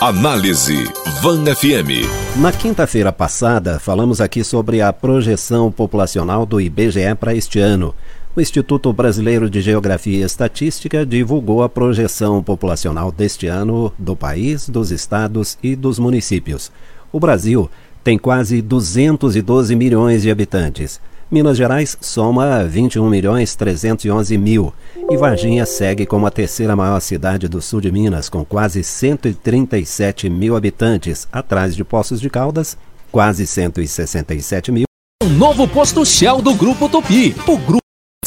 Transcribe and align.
Análise 0.00 0.90
Van 1.20 1.44
FM. 1.44 2.08
Na 2.40 2.50
quinta-feira 2.50 3.12
passada, 3.12 3.78
falamos 3.78 4.18
aqui 4.18 4.42
sobre 4.42 4.80
a 4.80 4.90
projeção 4.94 5.70
populacional 5.70 6.46
do 6.46 6.58
IBGE 6.58 7.14
para 7.20 7.34
este 7.34 7.58
ano. 7.58 7.94
O 8.34 8.40
Instituto 8.40 8.90
Brasileiro 8.94 9.50
de 9.50 9.60
Geografia 9.60 10.16
e 10.16 10.22
Estatística 10.22 11.04
divulgou 11.04 11.62
a 11.62 11.68
projeção 11.68 12.42
populacional 12.42 13.12
deste 13.12 13.46
ano 13.46 13.92
do 13.98 14.16
país, 14.16 14.70
dos 14.70 14.90
estados 14.90 15.58
e 15.62 15.76
dos 15.76 15.98
municípios. 15.98 16.72
O 17.12 17.20
Brasil 17.20 17.70
tem 18.02 18.16
quase 18.16 18.62
212 18.62 19.76
milhões 19.76 20.22
de 20.22 20.30
habitantes. 20.30 20.98
Minas 21.30 21.56
Gerais 21.56 21.96
soma 22.00 22.64
21 22.64 23.08
milhões 23.08 23.54
311 23.54 24.36
mil 24.36 24.74
e 25.08 25.16
Varginha 25.16 25.64
segue 25.64 26.04
como 26.04 26.26
a 26.26 26.30
terceira 26.30 26.74
maior 26.74 26.98
cidade 26.98 27.46
do 27.46 27.62
sul 27.62 27.80
de 27.80 27.92
Minas, 27.92 28.28
com 28.28 28.44
quase 28.44 28.82
137 28.82 30.28
mil 30.28 30.56
habitantes, 30.56 31.28
atrás 31.30 31.76
de 31.76 31.84
Poços 31.84 32.20
de 32.20 32.28
Caldas, 32.28 32.76
quase 33.12 33.46
167 33.46 34.72
mil. 34.72 34.86
Um 35.22 35.28
novo 35.28 35.68
posto 35.68 36.04
Shell 36.04 36.42
do 36.42 36.52
Grupo 36.52 36.88
Tupi. 36.88 37.32
O 37.46 37.56
grupo. 37.56 37.78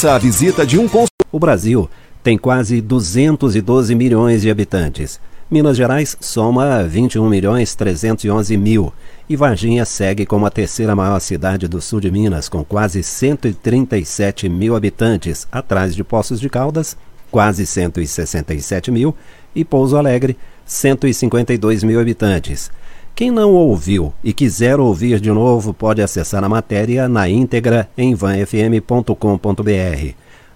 A 0.02 0.18
visita 0.18 0.66
de 0.66 0.80
um 0.80 0.88
O 1.30 1.40
Brasil 1.40 1.90
tem 2.24 2.38
quase 2.38 2.80
212 2.80 3.94
milhões 3.96 4.44
de 4.44 4.50
habitantes. 4.50 5.20
Minas 5.54 5.78
Gerais 5.78 6.18
soma 6.20 6.84
21 6.84 7.30
milhões 7.30 7.76
311 7.76 8.58
mil 8.58 8.92
e 9.30 9.36
Varginha 9.36 9.86
segue 9.86 10.26
como 10.26 10.48
a 10.48 10.50
terceira 10.50 10.96
maior 10.96 11.20
cidade 11.20 11.68
do 11.68 11.80
sul 11.80 12.00
de 12.00 12.10
Minas, 12.10 12.50
com 12.50 12.64
quase 12.64 13.04
137 13.04 14.50
mil 14.50 14.76
habitantes, 14.76 15.48
atrás 15.52 15.94
de 15.94 16.04
Poços 16.04 16.40
de 16.40 16.50
Caldas, 16.50 16.98
quase 17.30 17.68
167 17.68 18.90
mil, 18.90 19.16
e 19.54 19.64
Pouso 19.64 19.96
Alegre, 19.96 20.36
152 20.66 21.84
mil 21.84 22.02
habitantes. 22.02 22.72
Quem 23.14 23.30
não 23.30 23.54
ouviu 23.54 24.12
e 24.24 24.34
quiser 24.34 24.80
ouvir 24.80 25.20
de 25.20 25.30
novo 25.30 25.72
pode 25.72 26.02
acessar 26.02 26.44
a 26.44 26.50
matéria 26.50 27.08
na 27.08 27.30
íntegra 27.30 27.88
em 27.96 28.16
vanfm.com.br. 28.16 29.14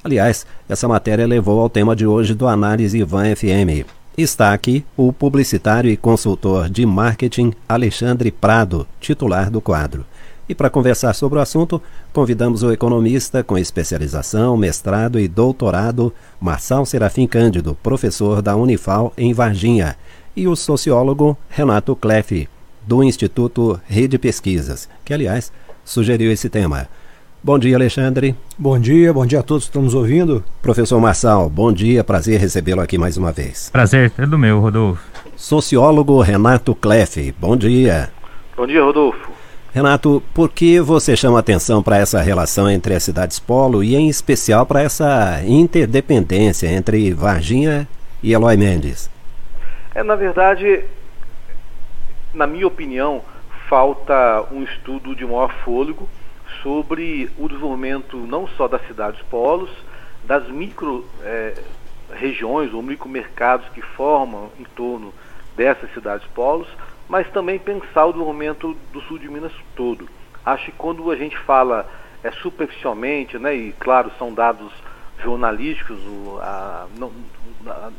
Aliás, 0.03 0.47
essa 0.67 0.87
matéria 0.87 1.27
levou 1.27 1.59
ao 1.59 1.69
tema 1.69 1.95
de 1.95 2.07
hoje 2.07 2.33
do 2.33 2.47
Análise 2.47 3.03
Van 3.03 3.35
FM. 3.35 3.96
Está 4.17 4.51
aqui 4.51 4.83
o 4.97 5.13
publicitário 5.13 5.91
e 5.91 5.95
consultor 5.95 6.71
de 6.71 6.87
marketing 6.87 7.53
Alexandre 7.69 8.31
Prado, 8.31 8.87
titular 8.99 9.51
do 9.51 9.61
quadro. 9.61 10.03
E 10.49 10.55
para 10.55 10.71
conversar 10.71 11.13
sobre 11.13 11.37
o 11.37 11.41
assunto, 11.41 11.79
convidamos 12.11 12.63
o 12.63 12.71
economista 12.71 13.43
com 13.43 13.59
especialização, 13.59 14.57
mestrado 14.57 15.19
e 15.19 15.27
doutorado, 15.27 16.11
Marçal 16.41 16.83
Serafim 16.83 17.27
Cândido, 17.27 17.77
professor 17.83 18.41
da 18.41 18.55
Unifal 18.55 19.13
em 19.15 19.35
Varginha, 19.35 19.95
e 20.35 20.47
o 20.47 20.55
sociólogo 20.55 21.37
Renato 21.47 21.95
Cleff, 21.95 22.49
do 22.87 23.03
Instituto 23.03 23.79
Rede 23.85 24.17
Pesquisas, 24.17 24.89
que, 25.05 25.13
aliás, 25.13 25.51
sugeriu 25.85 26.31
esse 26.31 26.49
tema. 26.49 26.89
Bom 27.47 27.57
dia, 27.57 27.77
Alexandre. 27.77 28.35
Bom 28.57 28.77
dia, 28.77 29.13
bom 29.13 29.25
dia 29.25 29.39
a 29.39 29.41
todos 29.41 29.63
que 29.63 29.69
estão 29.69 29.81
nos 29.81 29.93
ouvindo. 29.93 30.43
Professor 30.61 30.99
Marçal, 30.99 31.49
bom 31.49 31.71
dia, 31.71 32.03
prazer 32.03 32.41
recebê-lo 32.41 32.81
aqui 32.81 32.97
mais 32.97 33.15
uma 33.15 33.31
vez. 33.31 33.69
Prazer, 33.69 34.11
é 34.17 34.25
do 34.25 34.37
meu, 34.37 34.59
Rodolfo. 34.59 35.01
Sociólogo 35.33 36.19
Renato 36.19 36.75
Cleff, 36.75 37.33
bom 37.39 37.55
dia. 37.55 38.09
Bom 38.57 38.67
dia, 38.67 38.83
Rodolfo. 38.83 39.31
Renato, 39.73 40.21
por 40.33 40.49
que 40.49 40.81
você 40.81 41.15
chama 41.15 41.39
atenção 41.39 41.81
para 41.81 41.95
essa 41.95 42.19
relação 42.19 42.69
entre 42.69 42.93
as 42.93 43.03
cidades 43.03 43.39
polo 43.39 43.81
e, 43.81 43.95
em 43.95 44.09
especial, 44.09 44.65
para 44.65 44.81
essa 44.81 45.41
interdependência 45.45 46.67
entre 46.67 47.13
Varginha 47.13 47.87
e 48.21 48.33
Eloy 48.33 48.57
Mendes? 48.57 49.09
É, 49.95 50.03
na 50.03 50.17
verdade, 50.17 50.83
na 52.33 52.45
minha 52.45 52.67
opinião, 52.67 53.21
falta 53.69 54.43
um 54.51 54.63
estudo 54.63 55.15
de 55.15 55.23
maior 55.23 55.53
fôlego 55.63 56.09
sobre 56.61 57.29
o 57.37 57.47
desenvolvimento 57.47 58.17
não 58.17 58.47
só 58.47 58.67
das 58.67 58.85
cidades 58.87 59.21
polos, 59.23 59.69
das 60.23 60.47
micro 60.47 61.05
é, 61.23 61.53
regiões 62.13 62.73
ou 62.73 62.81
micromercados 62.81 63.67
que 63.69 63.81
formam 63.81 64.49
em 64.59 64.63
torno 64.63 65.13
dessas 65.55 65.91
cidades 65.93 66.27
polos, 66.27 66.67
mas 67.09 67.29
também 67.31 67.57
pensar 67.57 68.05
o 68.05 68.11
desenvolvimento 68.11 68.75
do 68.91 69.01
sul 69.01 69.17
de 69.17 69.29
Minas 69.29 69.53
todo. 69.75 70.07
Acho 70.45 70.65
que 70.65 70.71
quando 70.73 71.09
a 71.09 71.15
gente 71.15 71.37
fala 71.39 71.89
é, 72.23 72.31
superficialmente, 72.31 73.37
né, 73.37 73.55
e 73.55 73.71
claro, 73.73 74.11
são 74.17 74.33
dados 74.33 74.71
jornalísticos, 75.23 75.97
o, 76.05 76.39
a, 76.41 76.87
não, 76.97 77.11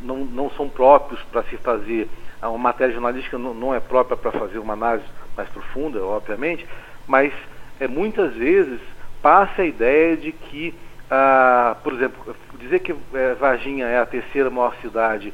não, 0.02 0.16
não 0.24 0.50
são 0.50 0.68
próprios 0.68 1.20
para 1.32 1.42
se 1.44 1.56
fazer, 1.56 2.08
uma 2.40 2.58
matéria 2.58 2.92
jornalística 2.94 3.36
não, 3.36 3.52
não 3.52 3.74
é 3.74 3.80
própria 3.80 4.16
para 4.16 4.30
fazer 4.30 4.58
uma 4.58 4.74
análise 4.74 5.06
mais 5.36 5.48
profunda, 5.48 6.04
obviamente, 6.04 6.66
mas 7.06 7.32
é, 7.80 7.88
muitas 7.88 8.34
vezes 8.34 8.80
passa 9.22 9.62
a 9.62 9.66
ideia 9.66 10.16
de 10.16 10.32
que, 10.32 10.74
ah, 11.10 11.76
por 11.82 11.92
exemplo, 11.92 12.34
dizer 12.58 12.80
que 12.80 12.94
é, 13.14 13.34
Varginha 13.34 13.86
é 13.86 13.98
a 13.98 14.06
terceira 14.06 14.50
maior 14.50 14.74
cidade 14.80 15.32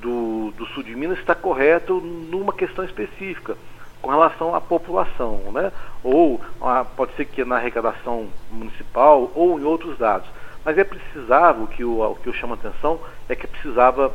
do, 0.00 0.52
do 0.56 0.66
sul 0.66 0.82
de 0.82 0.94
Minas 0.94 1.18
está 1.18 1.34
correto 1.34 2.00
numa 2.00 2.52
questão 2.52 2.84
específica 2.84 3.56
com 4.00 4.10
relação 4.10 4.54
à 4.54 4.60
população, 4.60 5.50
né? 5.52 5.72
ou 6.02 6.40
ah, 6.60 6.84
pode 6.84 7.14
ser 7.16 7.24
que 7.24 7.44
na 7.44 7.56
arrecadação 7.56 8.28
municipal 8.50 9.30
ou 9.34 9.58
em 9.58 9.64
outros 9.64 9.96
dados. 9.98 10.28
Mas 10.64 10.78
é 10.78 10.84
precisável, 10.84 11.66
que 11.66 11.84
o, 11.84 12.02
o 12.02 12.16
que 12.16 12.26
eu 12.26 12.32
chamo 12.32 12.54
a 12.54 12.56
atenção 12.56 13.00
é 13.28 13.34
que 13.34 13.46
precisava 13.46 14.12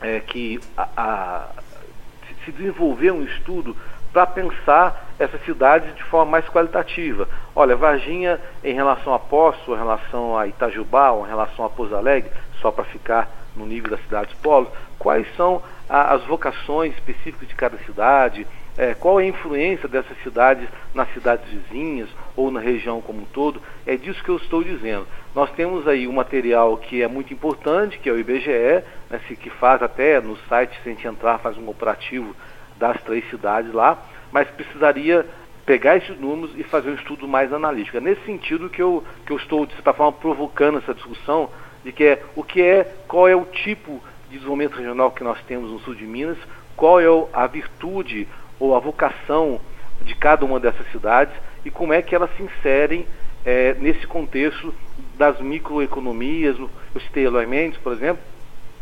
é, 0.00 0.20
que 0.20 0.60
a, 0.76 0.88
a, 0.96 1.48
se 2.44 2.52
desenvolver 2.52 3.12
um 3.12 3.22
estudo 3.22 3.76
para 4.12 4.26
pensar 4.26 5.07
essas 5.18 5.42
cidades 5.44 5.94
de 5.94 6.02
forma 6.04 6.32
mais 6.32 6.48
qualitativa. 6.48 7.28
Olha, 7.54 7.76
Varginha, 7.76 8.40
em 8.62 8.74
relação 8.74 9.12
a 9.12 9.18
Poço, 9.18 9.74
em 9.74 9.78
relação 9.78 10.38
a 10.38 10.46
Itajubá, 10.46 11.10
ou 11.10 11.26
em 11.26 11.28
relação 11.28 11.64
a 11.64 11.70
Pouso 11.70 11.94
Alegre, 11.94 12.30
só 12.60 12.70
para 12.70 12.84
ficar 12.84 13.28
no 13.56 13.66
nível 13.66 13.90
das 13.90 14.00
cidades 14.02 14.34
polos, 14.34 14.68
quais 14.98 15.26
são 15.36 15.62
a, 15.88 16.14
as 16.14 16.22
vocações 16.24 16.94
específicas 16.94 17.48
de 17.48 17.54
cada 17.54 17.76
cidade, 17.78 18.46
é, 18.76 18.94
qual 18.94 19.18
é 19.18 19.24
a 19.24 19.26
influência 19.26 19.88
dessas 19.88 20.16
cidades 20.22 20.68
nas 20.94 21.12
cidades 21.12 21.44
vizinhas 21.50 22.08
ou 22.36 22.48
na 22.50 22.60
região 22.60 23.00
como 23.00 23.22
um 23.22 23.24
todo, 23.24 23.60
é 23.84 23.96
disso 23.96 24.22
que 24.22 24.28
eu 24.28 24.36
estou 24.36 24.62
dizendo. 24.62 25.06
Nós 25.34 25.50
temos 25.50 25.88
aí 25.88 26.06
um 26.06 26.12
material 26.12 26.76
que 26.76 27.02
é 27.02 27.08
muito 27.08 27.34
importante, 27.34 27.98
que 27.98 28.08
é 28.08 28.12
o 28.12 28.18
IBGE, 28.18 28.84
né, 29.10 29.20
que 29.40 29.50
faz 29.50 29.82
até 29.82 30.20
no 30.20 30.36
site, 30.48 30.78
se 30.80 30.88
a 30.88 30.92
gente 30.92 31.08
entrar, 31.08 31.38
faz 31.38 31.58
um 31.58 31.68
operativo 31.68 32.34
das 32.78 33.00
três 33.02 33.28
cidades 33.30 33.72
lá, 33.72 33.98
mas 34.32 34.48
precisaria 34.48 35.26
pegar 35.66 35.96
esses 35.96 36.18
números 36.18 36.52
e 36.56 36.62
fazer 36.62 36.90
um 36.90 36.94
estudo 36.94 37.28
mais 37.28 37.52
analítico. 37.52 37.96
É 37.96 38.00
nesse 38.00 38.24
sentido 38.24 38.70
que 38.70 38.80
eu, 38.80 39.04
que 39.26 39.32
eu 39.32 39.36
estou, 39.36 39.66
de 39.66 39.74
certa 39.74 39.92
forma, 39.92 40.12
provocando 40.12 40.78
essa 40.78 40.94
discussão 40.94 41.50
de 41.84 41.92
que 41.92 42.04
é 42.04 42.22
o 42.34 42.42
que 42.42 42.62
é, 42.62 42.84
qual 43.06 43.28
é 43.28 43.36
o 43.36 43.44
tipo 43.44 44.02
de 44.28 44.36
desenvolvimento 44.36 44.76
regional 44.76 45.10
que 45.10 45.22
nós 45.22 45.38
temos 45.42 45.70
no 45.70 45.78
sul 45.80 45.94
de 45.94 46.04
Minas, 46.04 46.38
qual 46.74 47.00
é 47.00 47.06
a 47.32 47.46
virtude 47.46 48.26
ou 48.58 48.74
a 48.74 48.78
vocação 48.78 49.60
de 50.02 50.14
cada 50.14 50.44
uma 50.44 50.58
dessas 50.58 50.90
cidades 50.90 51.34
e 51.64 51.70
como 51.70 51.92
é 51.92 52.00
que 52.00 52.14
elas 52.14 52.30
se 52.36 52.42
inserem 52.42 53.06
é, 53.44 53.74
nesse 53.74 54.06
contexto 54.06 54.74
das 55.16 55.40
microeconomias. 55.40 56.58
Eu 56.58 57.00
citei 57.00 57.26
Eloy 57.26 57.46
Mendes, 57.46 57.78
por 57.78 57.92
exemplo, 57.92 58.22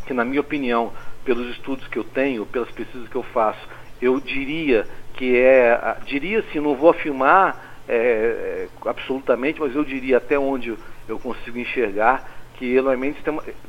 que 0.06 0.14
na 0.14 0.24
minha 0.24 0.40
opinião, 0.40 0.92
pelos 1.24 1.48
estudos 1.50 1.88
que 1.88 1.98
eu 1.98 2.04
tenho, 2.04 2.46
pelas 2.46 2.70
pesquisas 2.70 3.08
que 3.08 3.16
eu 3.16 3.22
faço, 3.22 3.60
eu 4.00 4.20
diria 4.20 4.86
que 5.14 5.36
é, 5.36 5.96
diria 6.04 6.40
assim, 6.40 6.60
não 6.60 6.74
vou 6.74 6.90
afirmar 6.90 7.82
é, 7.88 7.94
é, 7.94 8.68
absolutamente, 8.88 9.60
mas 9.60 9.74
eu 9.74 9.84
diria 9.84 10.18
até 10.18 10.38
onde 10.38 10.76
eu 11.08 11.18
consigo 11.18 11.58
enxergar 11.58 12.28
que 12.56 12.64
Eloy 12.74 12.96
Mendes 12.96 13.22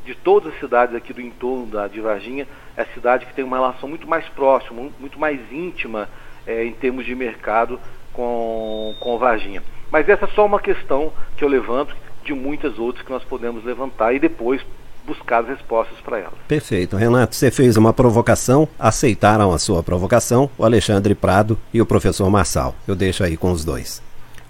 de 0.05 0.15
todas 0.15 0.53
as 0.53 0.59
cidades 0.59 0.95
aqui 0.95 1.13
do 1.13 1.21
entorno 1.21 1.65
da, 1.67 1.87
de 1.87 1.99
Varginha, 1.99 2.47
é 2.75 2.81
a 2.81 2.85
cidade 2.87 3.25
que 3.25 3.33
tem 3.33 3.43
uma 3.43 3.57
relação 3.57 3.87
muito 3.87 4.07
mais 4.07 4.27
próxima, 4.29 4.89
muito 4.99 5.19
mais 5.19 5.39
íntima 5.51 6.09
é, 6.45 6.63
em 6.63 6.71
termos 6.71 7.05
de 7.05 7.13
mercado 7.13 7.79
com, 8.13 8.95
com 8.99 9.17
Varginha. 9.17 9.61
Mas 9.91 10.07
essa 10.07 10.25
é 10.25 10.29
só 10.29 10.45
uma 10.45 10.59
questão 10.59 11.11
que 11.35 11.43
eu 11.43 11.49
levanto 11.49 11.95
de 12.23 12.33
muitas 12.33 12.79
outras 12.79 13.05
que 13.05 13.11
nós 13.11 13.23
podemos 13.23 13.63
levantar 13.63 14.13
e 14.13 14.19
depois 14.19 14.65
buscar 15.07 15.39
as 15.39 15.47
respostas 15.47 15.97
para 16.03 16.19
elas. 16.19 16.33
Perfeito. 16.47 16.97
Renato, 16.97 17.35
você 17.35 17.49
fez 17.49 17.77
uma 17.77 17.93
provocação, 17.93 18.67
aceitaram 18.77 19.53
a 19.53 19.57
sua 19.57 19.81
provocação 19.81 20.49
o 20.57 20.65
Alexandre 20.65 21.15
Prado 21.15 21.57
e 21.73 21.81
o 21.81 21.85
professor 21.85 22.29
Marçal. 22.29 22.75
Eu 22.85 22.95
deixo 22.95 23.23
aí 23.23 23.37
com 23.37 23.51
os 23.51 23.63
dois. 23.63 24.05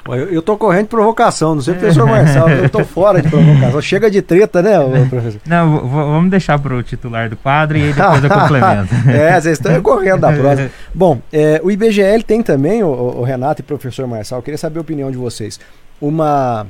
Eu, 0.07 0.39
estou 0.39 0.57
correndo 0.57 0.83
de 0.83 0.89
provocação, 0.89 1.55
não 1.55 1.61
sei 1.61 1.73
o 1.73 1.77
professor 1.77 2.07
Marçal, 2.07 2.49
eu 2.49 2.65
estou 2.65 2.85
fora 2.85 3.21
de 3.21 3.29
provocação. 3.29 3.81
Chega 3.81 4.09
de 4.09 4.21
treta, 4.21 4.61
né, 4.61 5.05
professor? 5.09 5.41
Não, 5.45 5.85
vamos 5.85 6.31
deixar 6.31 6.57
para 6.59 6.73
o 6.75 6.81
titular 6.81 7.29
do 7.29 7.35
quadro 7.35 7.77
e 7.77 7.83
aí 7.83 7.93
depois 7.93 8.23
eu 8.23 8.29
complemento. 8.39 8.95
é, 9.09 9.39
vocês 9.41 9.57
estão 9.57 9.81
correndo 9.81 10.21
da 10.21 10.31
próxima. 10.31 10.69
Bom, 10.95 11.19
é, 11.31 11.59
o 11.61 11.69
IBGL 11.69 12.23
tem 12.23 12.41
também, 12.41 12.83
o, 12.83 12.87
o 12.87 13.23
Renato 13.23 13.61
e 13.61 13.63
o 13.63 13.65
professor 13.65 14.07
Marçal, 14.07 14.41
queria 14.41 14.57
saber 14.57 14.77
a 14.77 14.81
opinião 14.81 15.11
de 15.11 15.17
vocês. 15.17 15.59
Uma, 15.99 16.65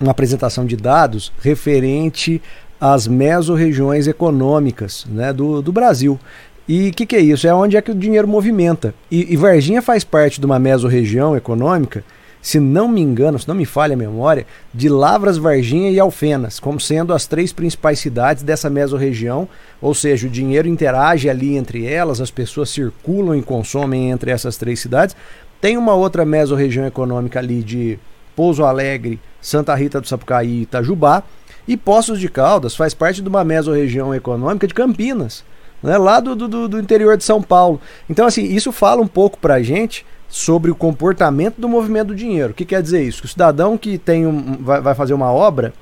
uma 0.00 0.12
apresentação 0.12 0.64
de 0.64 0.76
dados 0.76 1.32
referente 1.42 2.40
as 2.82 3.06
mesorregiões 3.06 4.08
econômicas 4.08 5.06
né, 5.08 5.32
do, 5.32 5.62
do 5.62 5.70
Brasil. 5.70 6.18
E 6.66 6.88
o 6.88 6.92
que, 6.92 7.06
que 7.06 7.14
é 7.14 7.20
isso? 7.20 7.46
É 7.46 7.54
onde 7.54 7.76
é 7.76 7.80
que 7.80 7.92
o 7.92 7.94
dinheiro 7.94 8.26
movimenta. 8.26 8.92
E, 9.08 9.32
e 9.32 9.36
Varginha 9.36 9.80
faz 9.80 10.02
parte 10.02 10.40
de 10.40 10.46
uma 10.46 10.58
mesorregião 10.58 11.36
econômica, 11.36 12.02
se 12.42 12.58
não 12.58 12.88
me 12.88 13.00
engano, 13.00 13.38
se 13.38 13.46
não 13.46 13.54
me 13.54 13.64
falha 13.64 13.94
a 13.94 13.96
memória, 13.96 14.44
de 14.74 14.88
Lavras, 14.88 15.38
Varginha 15.38 15.92
e 15.92 16.00
Alfenas, 16.00 16.58
como 16.58 16.80
sendo 16.80 17.14
as 17.14 17.24
três 17.24 17.52
principais 17.52 18.00
cidades 18.00 18.42
dessa 18.42 18.68
mesorregião. 18.68 19.48
Ou 19.80 19.94
seja, 19.94 20.26
o 20.26 20.30
dinheiro 20.30 20.66
interage 20.66 21.30
ali 21.30 21.56
entre 21.56 21.86
elas, 21.86 22.20
as 22.20 22.32
pessoas 22.32 22.68
circulam 22.70 23.36
e 23.36 23.42
consomem 23.42 24.10
entre 24.10 24.32
essas 24.32 24.56
três 24.56 24.80
cidades. 24.80 25.14
Tem 25.60 25.76
uma 25.76 25.94
outra 25.94 26.24
mesorregião 26.24 26.84
econômica 26.84 27.38
ali 27.38 27.62
de 27.62 27.96
Pouso 28.34 28.64
Alegre, 28.64 29.20
Santa 29.40 29.72
Rita 29.74 30.00
do 30.00 30.08
Sapucaí 30.08 30.48
e 30.48 30.62
Itajubá. 30.62 31.22
E 31.66 31.76
Poços 31.76 32.18
de 32.18 32.28
Caldas 32.28 32.74
faz 32.74 32.94
parte 32.94 33.22
de 33.22 33.28
uma 33.28 33.44
mesorregião 33.44 34.14
econômica 34.14 34.66
de 34.66 34.74
Campinas, 34.74 35.44
né, 35.82 35.96
lá 35.98 36.20
do, 36.20 36.34
do, 36.34 36.68
do 36.68 36.78
interior 36.78 37.16
de 37.16 37.24
São 37.24 37.42
Paulo. 37.42 37.80
Então, 38.08 38.26
assim, 38.26 38.44
isso 38.44 38.72
fala 38.72 39.00
um 39.00 39.06
pouco 39.06 39.38
pra 39.38 39.62
gente 39.62 40.04
sobre 40.28 40.70
o 40.70 40.74
comportamento 40.74 41.60
do 41.60 41.68
movimento 41.68 42.08
do 42.08 42.14
dinheiro. 42.14 42.52
O 42.52 42.54
que 42.54 42.64
quer 42.64 42.82
dizer 42.82 43.02
isso? 43.02 43.20
Que 43.20 43.26
o 43.26 43.30
cidadão 43.30 43.76
que 43.76 43.98
tem 43.98 44.26
um, 44.26 44.56
vai, 44.60 44.80
vai 44.80 44.94
fazer 44.94 45.12
uma 45.12 45.30
obra, 45.30 45.74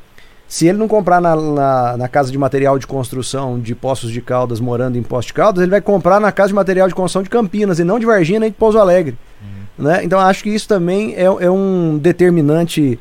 se 0.49 0.67
ele 0.67 0.79
não 0.79 0.89
comprar 0.89 1.21
na, 1.21 1.37
na, 1.37 1.97
na, 1.97 2.09
casa 2.09 2.33
de 2.33 2.37
material 2.37 2.77
de 2.77 2.85
construção 2.85 3.61
de 3.61 3.73
Poços 3.73 4.11
de 4.11 4.21
Caldas, 4.21 4.59
morando 4.59 4.99
em 4.99 5.03
Poços 5.03 5.27
de 5.27 5.35
Caldas, 5.35 5.63
ele 5.63 5.71
vai 5.71 5.81
comprar 5.81 6.21
na 6.21 6.33
casa 6.33 6.49
de 6.49 6.55
material 6.55 6.89
de 6.89 6.95
construção 6.95 7.23
de 7.23 7.31
Campinas, 7.31 7.79
e 7.79 7.85
não 7.85 8.01
de 8.01 8.07
Varginha 8.07 8.41
nem 8.41 8.51
de 8.51 8.57
Pouso 8.57 8.77
Alegre. 8.77 9.17
Uhum. 9.41 9.85
Né? 9.85 10.01
Então 10.03 10.19
acho 10.19 10.43
que 10.43 10.51
isso 10.51 10.67
também 10.67 11.15
é, 11.15 11.23
é 11.23 11.51
um 11.51 11.97
determinante 11.97 12.99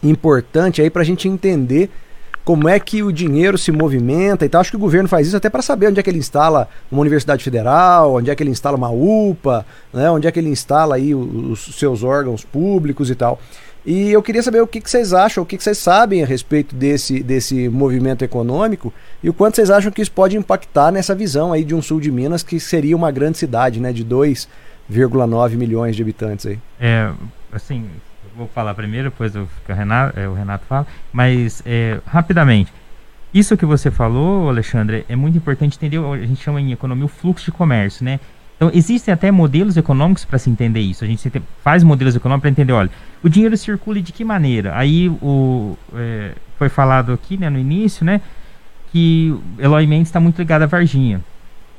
importante 0.00 0.80
aí 0.80 0.88
para 0.88 1.02
a 1.02 1.04
gente 1.04 1.28
entender 1.28 1.90
como 2.46 2.68
é 2.68 2.78
que 2.78 3.02
o 3.02 3.10
dinheiro 3.10 3.58
se 3.58 3.72
movimenta 3.72 4.46
e 4.46 4.48
tal. 4.48 4.60
Acho 4.60 4.70
que 4.70 4.76
o 4.76 4.80
governo 4.80 5.08
faz 5.08 5.26
isso 5.26 5.36
até 5.36 5.50
para 5.50 5.60
saber 5.62 5.88
onde 5.88 5.98
é 5.98 6.02
que 6.02 6.08
ele 6.08 6.20
instala 6.20 6.68
uma 6.88 7.00
universidade 7.00 7.42
federal, 7.42 8.14
onde 8.14 8.30
é 8.30 8.36
que 8.36 8.42
ele 8.42 8.50
instala 8.50 8.76
uma 8.76 8.88
UPA, 8.88 9.66
né, 9.92 10.08
onde 10.12 10.28
é 10.28 10.30
que 10.30 10.38
ele 10.38 10.48
instala 10.48 10.94
aí 10.94 11.12
os, 11.12 11.66
os 11.66 11.74
seus 11.74 12.04
órgãos 12.04 12.44
públicos 12.44 13.10
e 13.10 13.16
tal. 13.16 13.40
E 13.84 14.12
eu 14.12 14.22
queria 14.22 14.44
saber 14.44 14.60
o 14.60 14.66
que, 14.66 14.80
que 14.80 14.88
vocês 14.88 15.12
acham, 15.12 15.42
o 15.42 15.46
que, 15.46 15.56
que 15.56 15.64
vocês 15.64 15.76
sabem 15.76 16.22
a 16.22 16.26
respeito 16.26 16.72
desse, 16.72 17.20
desse 17.20 17.68
movimento 17.68 18.24
econômico 18.24 18.94
e 19.24 19.28
o 19.28 19.34
quanto 19.34 19.56
vocês 19.56 19.68
acham 19.68 19.90
que 19.90 20.00
isso 20.00 20.12
pode 20.12 20.36
impactar 20.36 20.92
nessa 20.92 21.16
visão 21.16 21.52
aí 21.52 21.64
de 21.64 21.74
um 21.74 21.82
sul 21.82 22.00
de 22.00 22.12
Minas 22.12 22.44
que 22.44 22.60
seria 22.60 22.94
uma 22.94 23.10
grande 23.10 23.38
cidade, 23.38 23.80
né, 23.80 23.92
de 23.92 24.04
2,9 24.04 25.56
milhões 25.56 25.96
de 25.96 26.02
habitantes 26.02 26.46
aí. 26.46 26.60
É, 26.78 27.12
assim, 27.52 27.86
vou 28.36 28.46
falar 28.48 28.74
primeiro, 28.74 29.10
depois 29.10 29.34
o, 29.34 29.48
Renato, 29.68 30.18
é, 30.18 30.28
o 30.28 30.34
Renato 30.34 30.64
fala, 30.66 30.86
mas 31.12 31.62
é, 31.64 32.00
rapidamente. 32.06 32.72
Isso 33.32 33.56
que 33.56 33.66
você 33.66 33.90
falou, 33.90 34.48
Alexandre, 34.48 35.04
é 35.08 35.16
muito 35.16 35.36
importante 35.36 35.76
entender, 35.76 35.98
a 35.98 36.26
gente 36.26 36.42
chama 36.42 36.60
em 36.60 36.72
economia 36.72 37.04
o 37.04 37.08
fluxo 37.08 37.46
de 37.46 37.52
comércio, 37.52 38.04
né? 38.04 38.20
Então, 38.56 38.70
existem 38.72 39.12
até 39.12 39.30
modelos 39.30 39.76
econômicos 39.76 40.24
para 40.24 40.38
se 40.38 40.48
entender 40.48 40.80
isso. 40.80 41.04
A 41.04 41.06
gente 41.06 41.30
faz 41.62 41.82
modelos 41.82 42.16
econômicos 42.16 42.42
para 42.42 42.50
entender, 42.50 42.72
olha, 42.72 42.90
o 43.22 43.28
dinheiro 43.28 43.54
circula 43.56 44.00
de 44.00 44.12
que 44.12 44.24
maneira? 44.24 44.76
Aí 44.76 45.10
o, 45.20 45.76
é, 45.94 46.32
foi 46.58 46.70
falado 46.70 47.12
aqui 47.12 47.36
né, 47.36 47.50
no 47.50 47.58
início, 47.58 48.04
né, 48.04 48.22
que 48.90 49.38
Eloy 49.58 49.86
Mendes 49.86 50.08
está 50.08 50.18
muito 50.18 50.38
ligado 50.38 50.62
à 50.62 50.66
Varginha. 50.66 51.20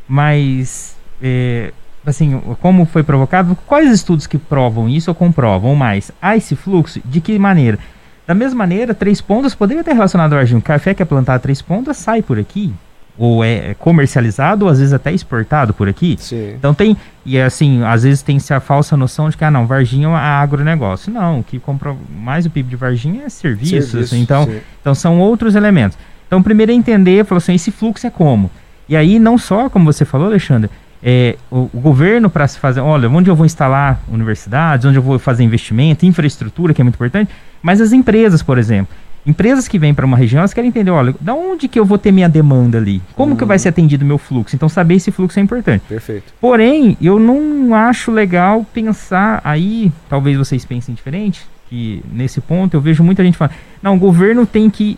Mas 0.07 0.95
é, 1.19 1.73
assim, 2.09 2.41
como 2.61 2.85
foi 2.85 3.03
provocado, 3.03 3.57
quais 3.67 3.91
estudos 3.91 4.25
que 4.25 4.37
provam 4.37 4.87
isso 4.87 5.11
ou 5.11 5.15
comprovam 5.15 5.75
mais? 5.75 6.11
Há 6.21 6.37
esse 6.37 6.55
fluxo? 6.55 7.01
De 7.03 7.19
que 7.19 7.37
maneira? 7.37 7.77
Da 8.25 8.33
mesma 8.33 8.57
maneira, 8.57 8.93
Três 8.93 9.21
Pontas 9.21 9.55
poderia 9.55 9.83
ter 9.83 9.93
relacionado 9.93 10.33
ao 10.33 10.39
Argentino. 10.39 10.59
O 10.59 10.63
café 10.63 10.93
que 10.93 11.01
é 11.01 11.05
plantado 11.05 11.43
Três 11.43 11.61
Pontas 11.61 11.97
sai 11.97 12.21
por 12.21 12.37
aqui, 12.39 12.73
ou 13.17 13.43
é 13.43 13.73
comercializado, 13.73 14.65
ou 14.65 14.71
às 14.71 14.79
vezes 14.79 14.93
até 14.93 15.11
exportado 15.11 15.73
por 15.73 15.87
aqui. 15.87 16.17
Sim. 16.19 16.53
Então 16.55 16.73
tem, 16.73 16.95
e 17.25 17.39
assim, 17.39 17.83
às 17.83 18.03
vezes 18.03 18.21
tem-se 18.21 18.53
a 18.53 18.59
falsa 18.59 18.97
noção 18.97 19.29
de 19.29 19.37
que, 19.37 19.43
ah 19.43 19.51
não, 19.51 19.65
Varginha 19.65 20.09
é 20.09 20.11
agronegócio. 20.11 21.11
Não, 21.11 21.39
o 21.39 21.43
que 21.43 21.57
compra 21.57 21.95
mais 22.09 22.45
o 22.45 22.49
PIB 22.49 22.69
de 22.69 22.75
Varginha 22.75 23.23
é 23.25 23.29
serviços. 23.29 23.91
Serviço, 23.91 24.15
então, 24.15 24.49
então 24.81 24.93
são 24.93 25.19
outros 25.19 25.55
elementos. 25.55 25.97
Então 26.27 26.43
primeiro 26.43 26.71
é 26.71 26.75
entender, 26.75 27.25
falou 27.25 27.39
assim, 27.39 27.55
esse 27.55 27.71
fluxo 27.71 28.05
é 28.05 28.09
como? 28.09 28.51
E 28.89 28.95
aí 28.95 29.19
não 29.19 29.37
só, 29.37 29.69
como 29.69 29.85
você 29.91 30.05
falou, 30.05 30.27
Alexandre, 30.27 30.69
é, 31.01 31.37
o, 31.51 31.69
o, 31.73 31.79
governo 31.79 32.29
para 32.29 32.47
se 32.47 32.59
fazer, 32.59 32.79
olha, 32.81 33.09
onde 33.09 33.29
eu 33.29 33.35
vou 33.35 33.45
instalar 33.45 34.01
universidades, 34.11 34.85
onde 34.85 34.97
eu 34.97 35.01
vou 35.01 35.19
fazer 35.19 35.43
investimento, 35.43 36.05
infraestrutura, 36.05 36.73
que 36.73 36.81
é 36.81 36.83
muito 36.83 36.95
importante, 36.95 37.31
mas 37.61 37.81
as 37.81 37.93
empresas, 37.93 38.41
por 38.41 38.57
exemplo. 38.57 38.95
Empresas 39.25 39.67
que 39.67 39.77
vêm 39.77 39.93
para 39.93 40.05
uma 40.05 40.15
região, 40.15 40.39
elas 40.39 40.53
querem 40.53 40.69
entender, 40.69 40.89
olha, 40.89 41.13
da 41.19 41.33
onde 41.33 41.67
que 41.67 41.77
eu 41.77 41.83
vou 41.83 41.97
ter 41.97 42.13
minha 42.13 42.29
demanda 42.29 42.77
ali? 42.77 43.01
Como 43.13 43.33
hum. 43.33 43.35
que 43.35 43.43
vai 43.43 43.59
ser 43.59 43.69
atendido 43.69 44.05
o 44.05 44.07
meu 44.07 44.17
fluxo? 44.17 44.55
Então, 44.55 44.69
saber 44.69 44.95
esse 44.95 45.11
fluxo 45.11 45.37
é 45.37 45.41
importante. 45.41 45.83
Perfeito. 45.87 46.33
Porém, 46.39 46.97
eu 47.01 47.19
não 47.19 47.75
acho 47.75 48.09
legal 48.09 48.65
pensar 48.73 49.41
aí, 49.43 49.91
talvez 50.07 50.37
vocês 50.37 50.63
pensem 50.63 50.95
diferente, 50.95 51.45
que 51.69 52.01
nesse 52.09 52.39
ponto 52.39 52.75
eu 52.75 52.79
vejo 52.79 53.03
muita 53.03 53.21
gente 53.21 53.37
falando, 53.37 53.55
não, 53.83 53.95
o 53.95 53.99
governo 53.99 54.45
tem 54.45 54.69
que 54.69 54.97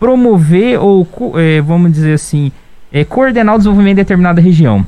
promover 0.00 0.78
ou, 0.80 1.06
é, 1.36 1.60
vamos 1.60 1.92
dizer 1.92 2.14
assim, 2.14 2.50
é, 2.90 3.04
coordenar 3.04 3.54
o 3.54 3.58
desenvolvimento 3.58 3.96
de 3.96 4.02
determinada 4.02 4.40
região. 4.40 4.86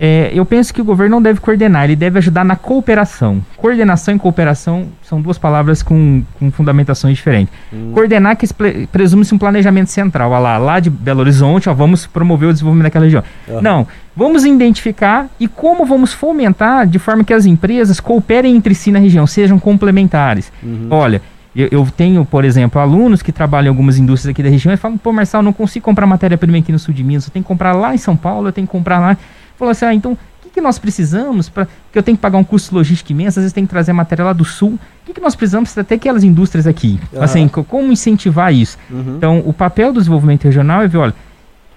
É, 0.00 0.30
eu 0.32 0.46
penso 0.46 0.72
que 0.72 0.80
o 0.80 0.84
governo 0.84 1.16
não 1.16 1.22
deve 1.22 1.40
coordenar, 1.40 1.84
ele 1.84 1.96
deve 1.96 2.18
ajudar 2.18 2.44
na 2.44 2.54
cooperação. 2.54 3.42
Coordenação 3.56 4.14
e 4.14 4.18
cooperação 4.18 4.86
são 5.02 5.20
duas 5.20 5.38
palavras 5.38 5.82
com, 5.82 6.22
com 6.38 6.52
fundamentações 6.52 7.16
diferentes. 7.16 7.52
Hum. 7.72 7.90
Coordenar 7.92 8.36
que 8.36 8.46
presume-se 8.92 9.34
um 9.34 9.38
planejamento 9.38 9.90
central. 9.90 10.30
Olha 10.30 10.38
lá, 10.40 10.58
lá 10.58 10.80
de 10.80 10.88
Belo 10.88 11.20
Horizonte, 11.20 11.68
ó, 11.68 11.74
vamos 11.74 12.06
promover 12.06 12.48
o 12.48 12.52
desenvolvimento 12.52 12.84
daquela 12.84 13.06
região. 13.06 13.24
Uhum. 13.48 13.60
Não, 13.60 13.86
vamos 14.14 14.44
identificar 14.44 15.28
e 15.40 15.48
como 15.48 15.84
vamos 15.84 16.12
fomentar 16.12 16.86
de 16.86 17.00
forma 17.00 17.24
que 17.24 17.34
as 17.34 17.44
empresas 17.44 17.98
cooperem 17.98 18.54
entre 18.54 18.76
si 18.76 18.92
na 18.92 19.00
região, 19.00 19.26
sejam 19.26 19.58
complementares. 19.58 20.52
Uhum. 20.62 20.86
Olha, 20.90 21.20
eu, 21.56 21.68
eu, 21.72 21.88
tenho, 21.90 22.24
por 22.24 22.44
exemplo, 22.44 22.80
alunos 22.80 23.20
que 23.20 23.32
trabalham 23.32 23.66
em 23.66 23.70
algumas 23.70 23.98
indústrias 23.98 24.30
aqui 24.30 24.44
da 24.44 24.48
região 24.48 24.72
e 24.72 24.76
falam, 24.76 24.96
pô, 24.96 25.12
Marcelo, 25.12 25.42
não 25.42 25.52
consigo 25.52 25.84
comprar 25.84 26.06
matéria-prima 26.06 26.58
aqui 26.58 26.70
no 26.70 26.78
sul 26.78 26.94
de 26.94 27.02
Minas, 27.02 27.26
eu 27.26 27.32
tenho 27.32 27.42
que 27.42 27.48
comprar 27.48 27.72
lá 27.72 27.92
em 27.92 27.98
São 27.98 28.16
Paulo, 28.16 28.46
eu 28.46 28.52
tenho 28.52 28.64
que 28.64 28.70
comprar 28.70 29.00
lá 29.00 29.16
falou 29.58 29.72
assim: 29.72 29.84
ah, 29.84 29.94
então 29.94 30.12
o 30.12 30.18
que, 30.42 30.50
que 30.50 30.60
nós 30.60 30.78
precisamos 30.78 31.48
para 31.48 31.66
que 31.92 31.98
eu 31.98 32.02
tenho 32.02 32.16
que 32.16 32.22
pagar 32.22 32.38
um 32.38 32.44
custo 32.44 32.74
logístico 32.74 33.12
imenso, 33.12 33.38
às 33.38 33.42
vezes 33.42 33.52
tem 33.52 33.64
que 33.64 33.70
trazer 33.70 33.92
matéria 33.92 34.24
lá 34.24 34.32
do 34.32 34.44
sul. 34.44 34.78
O 35.02 35.06
que, 35.06 35.14
que 35.14 35.20
nós 35.20 35.34
precisamos 35.34 35.72
para 35.72 35.84
ter 35.84 35.96
aquelas 35.96 36.24
indústrias 36.24 36.66
aqui? 36.66 36.98
Uhum. 37.12 37.22
Assim, 37.22 37.48
como 37.48 37.92
incentivar 37.92 38.52
isso? 38.52 38.78
Uhum. 38.90 39.16
Então, 39.16 39.42
o 39.44 39.52
papel 39.52 39.92
do 39.92 39.98
desenvolvimento 39.98 40.44
regional 40.44 40.82
é 40.82 40.88
ver, 40.88 40.98
olha, 40.98 41.14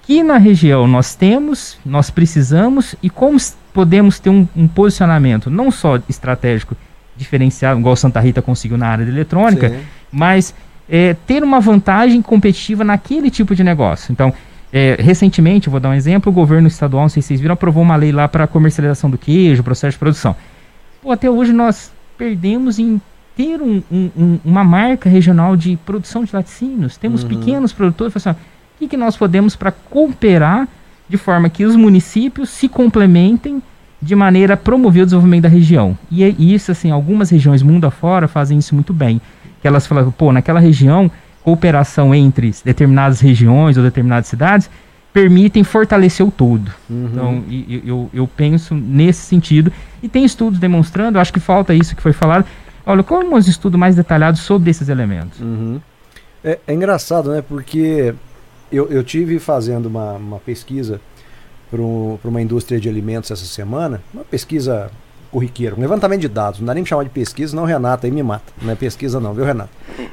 que 0.04 0.24
na 0.24 0.38
região 0.38 0.88
nós 0.88 1.16
temos, 1.16 1.78
nós 1.86 2.10
precisamos 2.10 2.96
e 3.02 3.10
como 3.10 3.38
podemos 3.74 4.20
ter 4.20 4.30
um, 4.30 4.48
um 4.56 4.68
posicionamento 4.68 5.50
não 5.50 5.72
só 5.72 6.00
estratégico 6.10 6.76
diferenciado, 7.16 7.80
igual 7.80 7.96
Santa 7.96 8.20
Rita 8.20 8.42
conseguiu 8.42 8.78
na 8.78 8.88
área 8.88 9.06
de 9.06 9.12
eletrônica, 9.12 9.70
Sim. 9.70 9.80
mas 10.12 10.54
é, 10.90 11.14
ter 11.26 11.44
uma 11.44 11.60
vantagem 11.60 12.22
competitiva 12.22 12.84
naquele 12.84 13.30
tipo 13.30 13.56
de 13.56 13.64
negócio. 13.64 14.12
Então, 14.12 14.34
é, 14.74 14.98
recentemente, 15.00 15.70
vou 15.70 15.80
dar 15.80 15.90
um 15.90 15.94
exemplo, 15.94 16.32
o 16.32 16.34
governo 16.34 16.68
estadual, 16.68 17.04
não 17.04 17.10
sei 17.10 17.22
se 17.22 17.30
vocês 17.30 17.42
viram, 17.42 17.54
aprovou 17.54 17.84
uma 17.84 17.96
lei 17.96 18.12
lá 18.12 18.28
para 18.28 18.48
comercialização 18.48 19.10
do 19.10 19.18
queijo, 19.18 19.64
processo 19.64 19.94
de 19.94 20.00
produção. 20.00 20.36
Pô, 21.02 21.12
até 21.12 21.30
hoje 21.30 21.52
nós 21.52 21.92
perdemos 22.18 22.80
em 22.80 23.02
ter 23.36 23.62
um, 23.62 23.82
um, 23.92 24.40
uma 24.46 24.64
marca 24.64 25.10
regional 25.10 25.56
de 25.56 25.78
produção 25.86 26.24
de 26.24 26.34
laticínios. 26.34 26.98
Temos 26.98 27.24
uhum. 27.24 27.30
pequenos 27.30 27.74
produtores. 27.74 28.16
Assim, 28.16 28.30
o 28.30 28.36
que, 28.80 28.88
que 28.88 28.98
nós 28.98 29.18
podemos 29.18 29.56
para 29.56 29.72
cooperar 29.72 30.68
de 31.10 31.18
forma 31.18 31.50
que 31.50 31.66
os 31.66 31.76
municípios 31.76 32.50
se 32.50 32.70
complementem 32.70 33.62
de 34.02 34.16
maneira 34.16 34.54
a 34.54 34.58
promover 34.58 35.04
o 35.04 35.06
desenvolvimento 35.06 35.44
da 35.44 35.50
região. 35.50 35.98
E, 36.10 36.24
é 36.24 36.30
isso, 36.40 36.72
assim, 36.72 36.90
algumas 36.90 37.30
regiões 37.30 37.62
mundo 37.62 37.86
afora 37.86 38.28
fazem 38.28 38.58
isso 38.58 38.74
muito 38.74 38.94
bem. 38.94 39.22
Que 39.62 39.68
elas 39.68 39.86
falam, 39.86 40.10
pô, 40.12 40.32
naquela 40.32 40.60
região 40.60 41.12
cooperação 41.44 42.14
entre 42.14 42.54
determinadas 42.64 43.20
regiões 43.20 43.78
ou 43.78 43.84
determinadas 43.84 44.28
cidades 44.28 44.70
permitem 45.14 45.64
fortalecer 45.64 46.26
o 46.26 46.32
todo. 46.32 46.72
Uhum. 46.90 47.10
Então, 47.12 47.44
eu, 47.86 48.10
eu 48.14 48.28
penso 48.28 48.74
nesse 48.74 49.22
sentido. 49.22 49.72
E 50.02 50.08
tem 50.08 50.24
estudos 50.24 50.60
demonstrando, 50.60 51.20
acho 51.20 51.34
que 51.34 51.40
falta 51.40 51.74
isso 51.74 51.96
que 51.96 52.02
foi 52.02 52.14
falado. 52.14 52.46
Olha, 52.86 53.04
como 53.04 53.36
os 53.36 53.48
estudos 53.48 53.80
mais 53.80 53.96
detalhados 53.96 54.42
sobre 54.42 54.72
esses 54.72 54.90
elementos. 54.90 55.40
Uhum. 55.40 55.80
É, 56.44 56.60
é, 56.66 56.74
engraçado, 56.74 57.32
né? 57.32 57.44
Porque 57.48 58.14
eu, 58.72 58.88
eu 58.90 59.04
tive 59.04 59.38
fazendo 59.38 59.86
uma, 59.88 60.14
uma 60.14 60.40
pesquisa 60.40 61.00
para 61.70 61.82
uma 62.30 62.42
indústria 62.42 62.80
de 62.80 62.90
alimentos 62.90 63.32
essa 63.32 63.46
semana, 63.46 64.02
uma 64.14 64.26
pesquisa 64.26 64.90
corriqueiro, 65.32 65.78
um 65.78 65.80
levantamento 65.80 66.20
de 66.20 66.28
dados, 66.28 66.60
não 66.60 66.68
dá 66.68 66.74
nem 66.74 66.84
pra 66.84 66.90
chamar 66.90 67.04
de 67.04 67.10
pesquisa, 67.10 67.56
não, 67.56 67.64
Renata, 67.64 68.06
aí 68.06 68.12
me 68.12 68.22
mata. 68.22 68.52
Não 68.62 68.72
é 68.74 68.76
pesquisa 68.76 69.20
não, 69.20 69.34
viu, 69.34 69.46
Renata? 69.46 69.70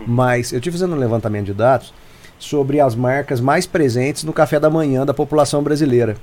Mas 0.06 0.52
eu 0.52 0.60
tive 0.60 0.76
fazendo 0.76 0.94
um 0.94 0.98
levantamento 0.98 1.46
de 1.46 1.54
dados 1.54 1.92
sobre 2.38 2.80
as 2.80 2.94
marcas 2.94 3.40
mais 3.40 3.66
presentes 3.66 4.24
no 4.24 4.32
café 4.32 4.60
da 4.60 4.70
manhã 4.70 5.04
da 5.04 5.12
população 5.12 5.62
brasileira. 5.62 6.16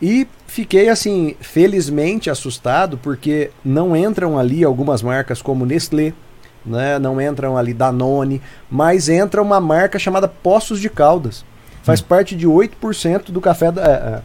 E 0.00 0.26
fiquei 0.46 0.88
assim, 0.88 1.36
felizmente 1.40 2.30
assustado, 2.30 2.96
porque 2.96 3.50
não 3.64 3.94
entram 3.94 4.38
ali 4.38 4.64
algumas 4.64 5.02
marcas 5.02 5.42
como 5.42 5.66
Nestlé, 5.66 6.14
né? 6.64 6.98
não 6.98 7.20
entram 7.20 7.56
ali 7.56 7.74
Danone, 7.74 8.40
mas 8.70 9.08
entra 9.08 9.42
uma 9.42 9.60
marca 9.60 9.98
chamada 9.98 10.26
Poços 10.26 10.80
de 10.80 10.88
Caldas. 10.88 11.44
Faz 11.82 12.00
hum. 12.00 12.04
parte 12.08 12.34
de 12.34 12.46
8% 12.46 13.30
do 13.30 13.40
café 13.40 13.70
da. 13.70 13.82
É, 13.82 14.22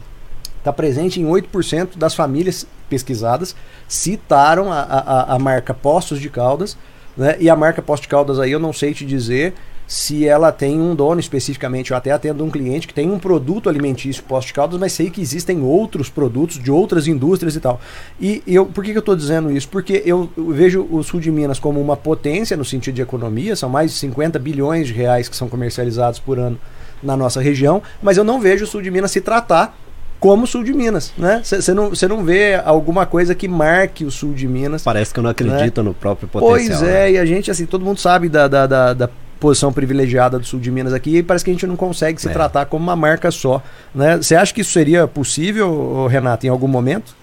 está 0.58 0.72
presente 0.72 1.20
em 1.20 1.26
8% 1.26 1.96
das 1.96 2.14
famílias 2.14 2.66
pesquisadas, 2.88 3.54
citaram 3.86 4.72
a, 4.72 4.80
a, 4.80 5.34
a 5.34 5.38
marca 5.38 5.72
Postos 5.72 6.20
de 6.20 6.28
Caldas, 6.28 6.76
né? 7.16 7.36
E 7.38 7.48
a 7.48 7.56
marca 7.56 7.80
Postos 7.80 8.02
de 8.02 8.08
Caldas 8.08 8.38
aí 8.38 8.52
eu 8.52 8.60
não 8.60 8.72
sei 8.72 8.92
te 8.92 9.04
dizer 9.04 9.54
se 9.86 10.26
ela 10.26 10.50
tem 10.50 10.80
um 10.80 10.94
dono 10.94 11.20
especificamente. 11.20 11.90
Eu 11.90 11.96
até 11.96 12.10
atendo 12.10 12.44
um 12.44 12.50
cliente 12.50 12.88
que 12.88 12.94
tem 12.94 13.10
um 13.10 13.18
produto 13.18 13.68
alimentício 13.68 14.22
Postos 14.24 14.48
de 14.48 14.54
Caldas, 14.54 14.80
mas 14.80 14.92
sei 14.92 15.10
que 15.10 15.20
existem 15.20 15.62
outros 15.62 16.08
produtos 16.08 16.58
de 16.58 16.70
outras 16.70 17.06
indústrias 17.06 17.54
e 17.54 17.60
tal. 17.60 17.80
E 18.20 18.42
eu, 18.46 18.66
por 18.66 18.82
que, 18.82 18.90
que 18.90 18.98
eu 18.98 19.00
estou 19.00 19.14
dizendo 19.14 19.50
isso? 19.50 19.68
Porque 19.68 20.02
eu, 20.04 20.28
eu 20.36 20.50
vejo 20.50 20.86
o 20.90 21.02
sul 21.02 21.20
de 21.20 21.30
Minas 21.30 21.58
como 21.58 21.80
uma 21.80 21.96
potência 21.96 22.56
no 22.56 22.64
sentido 22.64 22.96
de 22.96 23.02
economia, 23.02 23.54
são 23.54 23.68
mais 23.68 23.92
de 23.92 23.98
50 23.98 24.38
bilhões 24.38 24.88
de 24.88 24.92
reais 24.92 25.28
que 25.28 25.36
são 25.36 25.48
comercializados 25.48 26.18
por 26.18 26.38
ano 26.38 26.58
na 27.02 27.16
nossa 27.16 27.40
região, 27.40 27.82
mas 28.02 28.16
eu 28.16 28.24
não 28.24 28.40
vejo 28.40 28.64
o 28.64 28.66
sul 28.66 28.82
de 28.82 28.90
Minas 28.90 29.10
se 29.10 29.20
tratar 29.20 29.76
como 30.18 30.46
sul 30.46 30.64
de 30.64 30.72
Minas, 30.72 31.12
né? 31.16 31.40
Você 31.44 31.74
não, 31.74 31.90
não 32.08 32.24
vê 32.24 32.54
alguma 32.64 33.06
coisa 33.06 33.34
que 33.34 33.46
marque 33.46 34.04
o 34.04 34.10
sul 34.10 34.32
de 34.32 34.48
Minas. 34.48 34.82
Parece 34.82 35.12
que 35.12 35.20
eu 35.20 35.22
não 35.22 35.30
acredito 35.30 35.82
né? 35.82 35.88
no 35.88 35.94
próprio 35.94 36.28
potencial. 36.28 36.78
Pois 36.78 36.82
é, 36.82 37.04
né? 37.04 37.12
e 37.12 37.18
a 37.18 37.24
gente, 37.24 37.50
assim, 37.50 37.66
todo 37.66 37.84
mundo 37.84 37.98
sabe 37.98 38.28
da, 38.28 38.48
da, 38.48 38.66
da, 38.66 38.94
da, 38.94 39.10
posição 39.38 39.70
privilegiada 39.70 40.38
do 40.38 40.46
sul 40.46 40.58
de 40.58 40.70
Minas 40.70 40.94
aqui 40.94 41.18
e 41.18 41.22
parece 41.22 41.44
que 41.44 41.50
a 41.50 41.54
gente 41.54 41.66
não 41.66 41.76
consegue 41.76 42.18
se 42.18 42.26
é. 42.26 42.32
tratar 42.32 42.64
como 42.64 42.82
uma 42.82 42.96
marca 42.96 43.30
só, 43.30 43.62
né? 43.94 44.16
Você 44.16 44.34
acha 44.34 44.52
que 44.52 44.62
isso 44.62 44.72
seria 44.72 45.06
possível, 45.06 46.06
Renato, 46.06 46.46
em 46.46 46.48
algum 46.48 46.66
momento? 46.66 47.14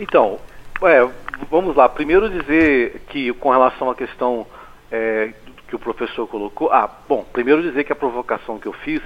Então, 0.00 0.38
é, 0.82 1.06
vamos 1.50 1.76
lá. 1.76 1.88
Primeiro 1.88 2.30
dizer 2.30 3.02
que 3.10 3.32
com 3.34 3.50
relação 3.50 3.90
à 3.90 3.94
questão 3.94 4.46
é, 4.90 5.34
que 5.68 5.76
o 5.76 5.78
professor 5.78 6.26
colocou, 6.26 6.72
ah, 6.72 6.90
bom, 7.08 7.24
primeiro 7.32 7.62
dizer 7.62 7.84
que 7.84 7.92
a 7.92 7.96
provocação 7.96 8.58
que 8.58 8.66
eu 8.66 8.72
fiz 8.72 9.02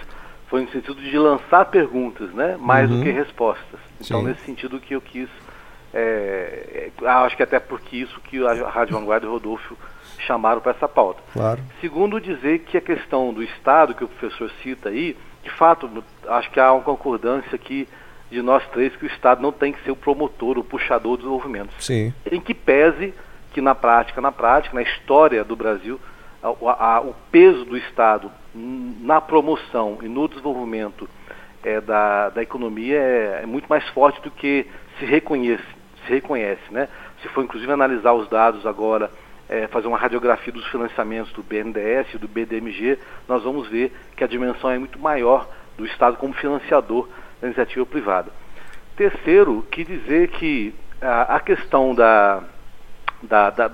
foi 0.48 0.62
no 0.62 0.70
sentido 0.70 0.94
de 0.94 1.18
lançar 1.18 1.64
perguntas, 1.66 2.30
né? 2.32 2.56
Mais 2.58 2.90
uhum. 2.90 2.98
do 2.98 3.04
que 3.04 3.10
respostas. 3.10 3.80
Então, 4.00 4.20
Sim. 4.20 4.26
nesse 4.26 4.40
sentido 4.42 4.78
que 4.78 4.94
eu 4.94 5.00
quis, 5.00 5.28
é, 5.92 6.90
é, 7.02 7.08
acho 7.08 7.36
que 7.36 7.42
até 7.42 7.58
porque 7.58 7.96
isso 7.96 8.20
que 8.20 8.44
a 8.46 8.68
Rádio 8.68 8.98
Vanguarda 8.98 9.26
e 9.26 9.28
o 9.28 9.32
Rodolfo 9.32 9.76
chamaram 10.18 10.60
para 10.60 10.72
essa 10.72 10.88
pauta. 10.88 11.20
Claro. 11.32 11.60
Segundo, 11.80 12.20
dizer 12.20 12.60
que 12.60 12.76
a 12.76 12.80
questão 12.80 13.32
do 13.32 13.42
Estado, 13.42 13.94
que 13.94 14.04
o 14.04 14.08
professor 14.08 14.50
cita 14.62 14.88
aí, 14.88 15.16
de 15.42 15.50
fato, 15.50 15.88
acho 16.28 16.50
que 16.50 16.60
há 16.60 16.72
uma 16.72 16.82
concordância 16.82 17.54
aqui 17.54 17.88
de 18.30 18.42
nós 18.42 18.62
três 18.68 18.94
que 18.96 19.04
o 19.04 19.06
Estado 19.06 19.40
não 19.40 19.52
tem 19.52 19.72
que 19.72 19.82
ser 19.84 19.90
o 19.90 19.96
promotor, 19.96 20.58
o 20.58 20.64
puxador 20.64 21.12
do 21.12 21.18
desenvolvimento. 21.18 21.70
Sim. 21.78 22.12
Em 22.30 22.40
que 22.40 22.52
pese 22.52 23.14
que 23.52 23.60
na 23.60 23.74
prática, 23.74 24.20
na 24.20 24.32
prática, 24.32 24.74
na 24.74 24.82
história 24.82 25.44
do 25.44 25.56
Brasil, 25.56 26.00
a, 26.42 26.48
a, 26.96 27.00
o 27.00 27.14
peso 27.30 27.64
do 27.64 27.76
Estado 27.76 28.30
na 28.54 29.20
promoção 29.20 29.98
e 30.02 30.08
no 30.08 30.28
desenvolvimento 30.28 31.08
é, 31.62 31.80
da, 31.80 32.30
da 32.30 32.42
economia 32.42 32.96
é, 32.96 33.40
é, 33.42 33.46
muito 33.46 33.66
mais 33.68 33.86
forte 33.88 34.20
do 34.22 34.30
que 34.30 34.66
se 34.98 35.04
reconhece, 35.04 35.64
se 36.06 36.12
reconhece, 36.12 36.62
né? 36.70 36.88
Se 37.22 37.28
for 37.28 37.42
inclusive 37.42 37.70
analisar 37.72 38.12
os 38.12 38.28
dados 38.28 38.64
agora, 38.66 39.10
é, 39.48 39.66
fazer 39.68 39.86
uma 39.88 39.98
radiografia 39.98 40.52
dos 40.52 40.66
financiamentos 40.66 41.32
do 41.32 41.42
BNDES 41.42 42.14
e 42.14 42.18
do 42.18 42.28
BDMG, 42.28 42.98
nós 43.28 43.42
vamos 43.42 43.68
ver 43.68 43.92
que 44.16 44.22
a 44.22 44.26
dimensão 44.26 44.70
é 44.70 44.78
muito 44.78 44.98
maior 44.98 45.48
do 45.76 45.84
Estado 45.84 46.16
como 46.16 46.32
financiador 46.34 47.08
da 47.40 47.48
iniciativa 47.48 47.84
privada. 47.84 48.30
Terceiro, 48.96 49.66
que 49.70 49.84
dizer 49.84 50.28
que 50.28 50.74
a, 51.00 51.36
a 51.36 51.40
questão 51.40 51.94
da, 51.94 52.42
da, 53.22 53.50
da, 53.50 53.70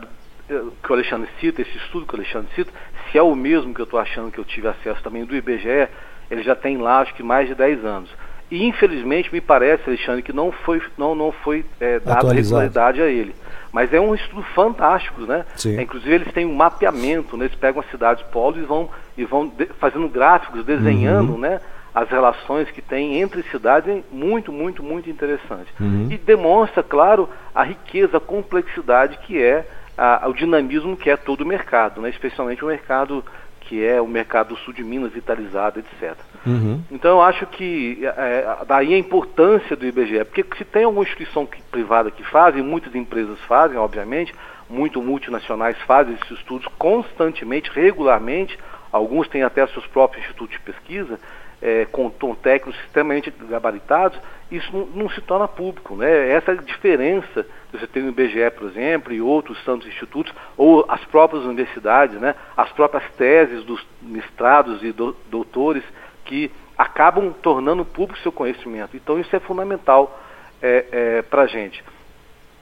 que 0.83 0.91
o 0.91 0.95
Alexandre 0.95 1.29
cita, 1.41 1.63
esse 1.63 1.77
estudo 1.79 2.07
que 2.07 2.15
o 2.15 2.19
Alexandre 2.19 2.49
cita, 2.55 2.73
se 3.11 3.19
é 3.19 3.23
o 3.23 3.35
mesmo 3.35 3.75
que 3.75 3.81
eu 3.81 3.85
estou 3.85 3.99
achando 3.99 4.31
que 4.31 4.39
eu 4.39 4.45
tive 4.45 4.69
acesso 4.69 5.03
também 5.03 5.25
do 5.25 5.37
IBGE, 5.37 5.89
ele 6.31 6.43
já 6.43 6.55
tem 6.55 6.79
lá 6.79 7.01
acho 7.01 7.15
que 7.15 7.23
mais 7.23 7.49
de 7.49 7.55
10 7.55 7.85
anos. 7.85 8.11
E 8.51 8.67
infelizmente 8.67 9.33
me 9.33 9.41
parece, 9.41 9.89
Alexandre, 9.89 10.23
que 10.23 10.33
não 10.33 10.53
foi, 10.53 10.83
não, 10.99 11.15
não 11.15 11.33
foi 11.33 11.65
é, 11.81 11.99
dada 11.99 12.33
regularidade 12.33 13.01
a 13.01 13.07
ele. 13.07 13.35
Mas 13.73 13.93
é 13.95 14.01
um 14.01 14.15
estudo 14.15 14.43
fantástico, 14.55 15.23
né? 15.23 15.47
É, 15.65 15.81
inclusive 15.81 16.15
eles 16.15 16.33
têm 16.33 16.45
um 16.45 16.55
mapeamento, 16.55 17.37
né? 17.37 17.47
eles 17.47 17.57
pegam 17.57 17.81
as 17.81 17.91
cidades 17.91 18.23
polos 18.25 18.59
e 18.59 18.63
vão, 18.63 18.91
e 19.17 19.25
vão 19.25 19.49
de, 19.49 19.67
fazendo 19.81 20.07
gráficos, 20.09 20.65
desenhando, 20.65 21.33
uhum. 21.33 21.39
né? 21.39 21.61
as 21.95 22.09
relações 22.09 22.71
que 22.71 22.81
tem 22.81 23.21
entre 23.21 23.43
cidades 23.45 23.89
é 23.89 24.03
muito, 24.11 24.51
muito, 24.51 24.83
muito 24.83 25.11
interessante. 25.11 25.73
Uhum. 25.79 26.09
E 26.11 26.17
demonstra, 26.17 26.83
claro, 26.83 27.29
a 27.55 27.63
riqueza, 27.63 28.17
a 28.17 28.21
complexidade 28.21 29.19
que 29.19 29.43
é 29.43 29.67
a, 30.03 30.29
o 30.29 30.33
dinamismo 30.33 30.97
que 30.97 31.09
é 31.09 31.17
todo 31.17 31.43
o 31.43 31.47
mercado, 31.47 32.01
né? 32.01 32.11
especialmente 32.11 32.65
o 32.65 32.69
mercado 32.69 33.25
que 33.61 33.85
é 33.85 34.01
o 34.01 34.09
mercado 34.09 34.49
do 34.49 34.57
sul 34.57 34.75
de 34.75 34.83
Minas 34.83 35.13
vitalizado, 35.13 35.79
etc. 35.79 36.17
Uhum. 36.45 36.83
Então 36.91 37.13
eu 37.13 37.23
acho 37.23 37.47
que 37.47 38.01
é, 38.03 38.09
é, 38.09 38.65
daí 38.67 38.93
a 38.93 38.99
importância 38.99 39.77
do 39.77 39.87
IBGE, 39.87 40.25
porque 40.25 40.45
se 40.59 40.65
tem 40.65 40.83
alguma 40.83 41.05
instituição 41.05 41.47
que, 41.47 41.63
privada 41.63 42.11
que 42.11 42.25
faz, 42.25 42.57
e 42.57 42.63
muitas 42.63 42.93
empresas 42.97 43.39
fazem, 43.47 43.79
obviamente, 43.79 44.35
muito 44.69 45.01
multinacionais 45.01 45.79
fazem 45.87 46.15
esses 46.15 46.39
estudos 46.39 46.67
constantemente, 46.77 47.71
regularmente, 47.73 48.59
alguns 48.91 49.29
têm 49.29 49.45
até 49.45 49.65
seus 49.69 49.87
próprios 49.87 50.25
institutos 50.25 50.57
de 50.57 50.61
pesquisa, 50.61 51.21
é, 51.63 51.87
com, 51.93 52.11
com 52.11 52.35
técnicos 52.35 52.75
extremamente 52.85 53.33
gabaritados, 53.49 54.19
isso 54.57 54.71
não, 54.73 54.87
não, 54.87 55.11
se 55.11 55.21
torna 55.21 55.49
público. 55.49 55.97
Né? 55.97 56.31
Essa 56.31 56.55
diferença 56.57 57.47
você 57.73 57.87
tem 57.87 58.03
o 58.03 58.09
IBGE, 58.09 58.51
por 58.51 58.69
exemplo, 58.69 59.13
e 59.13 59.21
outros 59.21 59.63
tantos 59.65 59.89
institutos, 59.89 60.33
ou 60.57 60.85
as 60.89 61.03
próprias 61.07 61.45
universidades, 61.45 62.21
né? 62.21 62.35
as 62.57 62.71
próprias 62.73 63.05
teses 63.17 63.65
dos 63.65 63.85
mestrados 64.03 64.83
e 64.83 64.93
do, 64.93 65.17
doutores 65.31 65.83
que 66.25 66.51
acabam 66.77 67.33
tornando 67.43 67.85
público 67.85 68.19
seu 68.21 68.33
conhecimento. 68.33 68.97
Então 68.97 69.19
isso 69.19 69.35
é 69.35 69.41
fundamental 69.41 70.21
é, 70.61 70.85
é, 70.93 71.23
para 71.23 71.43
a 71.43 71.47
gente. 71.47 71.83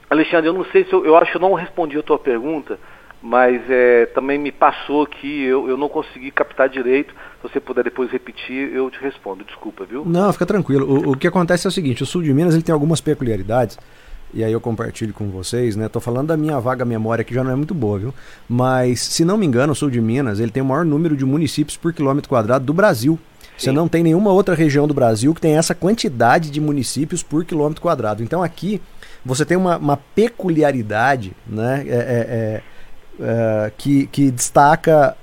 Alexandre, 0.09 0.47
eu 0.49 0.53
não 0.53 0.65
sei 0.65 0.83
se 0.83 0.93
eu, 0.93 1.05
eu 1.05 1.15
acho 1.15 1.31
que 1.31 1.37
eu 1.37 1.41
não 1.41 1.53
respondi 1.53 1.97
a 1.97 2.03
tua 2.03 2.19
pergunta, 2.19 2.79
mas 3.21 3.61
é, 3.69 4.07
também 4.07 4.39
me 4.39 4.51
passou 4.51 5.03
aqui, 5.03 5.43
eu, 5.43 5.69
eu 5.69 5.77
não 5.77 5.87
consegui 5.87 6.31
captar 6.31 6.67
direito. 6.67 7.13
Se 7.13 7.49
você 7.49 7.59
puder 7.59 7.83
depois 7.83 8.11
repetir, 8.11 8.73
eu 8.73 8.89
te 8.89 8.99
respondo. 8.99 9.43
Desculpa, 9.43 9.85
viu? 9.85 10.03
Não, 10.05 10.31
fica 10.33 10.45
tranquilo. 10.45 10.85
O, 10.85 11.11
o 11.11 11.17
que 11.17 11.27
acontece 11.27 11.67
é 11.67 11.69
o 11.69 11.71
seguinte: 11.71 12.03
o 12.03 12.05
sul 12.05 12.23
de 12.23 12.33
Minas 12.33 12.53
ele 12.53 12.63
tem 12.63 12.73
algumas 12.73 12.99
peculiaridades 12.99 13.77
e 14.33 14.43
aí 14.43 14.51
eu 14.51 14.61
compartilho 14.61 15.13
com 15.13 15.29
vocês, 15.29 15.75
né? 15.75 15.89
Tô 15.89 15.99
falando 15.99 16.27
da 16.27 16.37
minha 16.37 16.59
vaga 16.59 16.85
memória 16.85 17.23
que 17.23 17.33
já 17.33 17.43
não 17.43 17.51
é 17.51 17.55
muito 17.55 17.73
boa, 17.73 17.99
viu? 17.99 18.13
Mas, 18.47 19.01
se 19.01 19.25
não 19.25 19.37
me 19.37 19.45
engano, 19.45 19.73
o 19.73 19.75
sul 19.75 19.89
de 19.89 19.99
Minas, 19.99 20.39
ele 20.39 20.51
tem 20.51 20.63
o 20.63 20.65
maior 20.65 20.85
número 20.85 21.17
de 21.17 21.25
municípios 21.25 21.75
por 21.75 21.93
quilômetro 21.93 22.29
quadrado 22.29 22.65
do 22.65 22.73
Brasil. 22.73 23.19
Você 23.57 23.71
não 23.71 23.87
tem 23.87 24.01
nenhuma 24.01 24.31
outra 24.31 24.55
região 24.55 24.87
do 24.87 24.93
Brasil 24.93 25.35
que 25.35 25.41
tem 25.41 25.55
essa 25.55 25.75
quantidade 25.75 26.49
de 26.49 26.59
municípios 26.59 27.21
por 27.21 27.45
quilômetro 27.45 27.81
quadrado. 27.81 28.23
Então 28.23 28.41
aqui 28.41 28.81
você 29.23 29.45
tem 29.45 29.55
uma, 29.55 29.77
uma 29.77 29.97
peculiaridade, 29.97 31.33
né? 31.45 31.85
É, 31.87 31.91
é, 31.91 31.95
é, 31.95 32.63
é 33.21 33.71
que, 33.77 34.07
que 34.07 34.31
destaca 34.31 35.15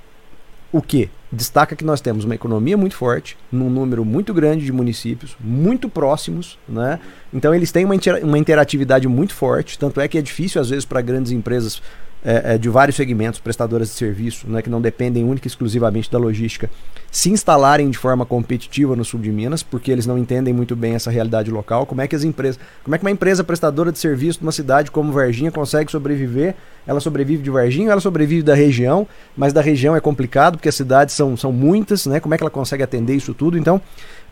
o 0.71 0.81
quê? 0.81 1.09
destaca 1.31 1.75
que 1.75 1.85
nós 1.85 2.01
temos 2.01 2.25
uma 2.25 2.33
economia 2.33 2.75
muito 2.75 2.95
forte, 2.95 3.37
num 3.51 3.69
número 3.69 4.03
muito 4.03 4.33
grande 4.33 4.65
de 4.65 4.71
municípios, 4.71 5.37
muito 5.39 5.87
próximos, 5.87 6.57
né? 6.67 6.99
Então 7.31 7.53
eles 7.53 7.71
têm 7.71 7.85
uma, 7.85 7.95
inter 7.95 8.25
uma 8.25 8.37
interatividade 8.37 9.07
muito 9.07 9.33
forte, 9.33 9.77
tanto 9.77 10.01
é 10.01 10.07
que 10.07 10.17
é 10.17 10.21
difícil 10.21 10.59
às 10.59 10.69
vezes 10.69 10.85
para 10.85 11.01
grandes 11.01 11.31
empresas 11.31 11.81
é, 12.23 12.55
é, 12.55 12.57
de 12.57 12.67
vários 12.67 12.97
segmentos, 12.97 13.39
prestadoras 13.39 13.87
de 13.87 13.93
serviço, 13.93 14.49
né, 14.49 14.61
que 14.61 14.69
não 14.69 14.81
dependem 14.81 15.23
única 15.23 15.47
e 15.47 15.49
exclusivamente 15.49 16.11
da 16.11 16.17
logística, 16.17 16.69
se 17.09 17.29
instalarem 17.29 17.89
de 17.89 17.97
forma 17.97 18.25
competitiva 18.25 18.95
no 18.95 19.05
sul 19.05 19.19
de 19.19 19.31
Minas, 19.31 19.63
porque 19.63 19.89
eles 19.91 20.05
não 20.05 20.17
entendem 20.17 20.53
muito 20.53 20.75
bem 20.75 20.95
essa 20.95 21.09
realidade 21.09 21.49
local. 21.49 21.85
Como 21.85 22.01
é 22.01 22.07
que 22.07 22.15
as 22.15 22.23
empresas, 22.23 22.59
como 22.83 22.93
é 22.93 22.97
que 22.97 23.05
uma 23.05 23.11
empresa 23.11 23.43
prestadora 23.43 23.91
de 23.91 23.97
serviço 23.97 24.39
de 24.39 24.45
uma 24.45 24.51
cidade 24.51 24.91
como 24.91 25.11
Varginha 25.11 25.51
consegue 25.51 25.89
sobreviver? 25.89 26.55
Ela 26.85 26.99
sobrevive 26.99 27.41
de 27.41 27.49
Varginha, 27.49 27.91
ela 27.91 28.01
sobrevive 28.01 28.43
da 28.43 28.53
região, 28.53 29.07
mas 29.35 29.53
da 29.53 29.61
região 29.61 29.95
é 29.95 30.01
complicado 30.01 30.57
porque 30.57 30.69
as 30.69 30.75
cidades 30.75 31.15
são, 31.15 31.37
são 31.37 31.51
muitas, 31.51 32.05
né? 32.05 32.19
Como 32.19 32.33
é 32.33 32.37
que 32.37 32.43
ela 32.43 32.51
consegue 32.51 32.83
atender 32.83 33.15
isso 33.15 33.33
tudo? 33.33 33.57
Então, 33.57 33.77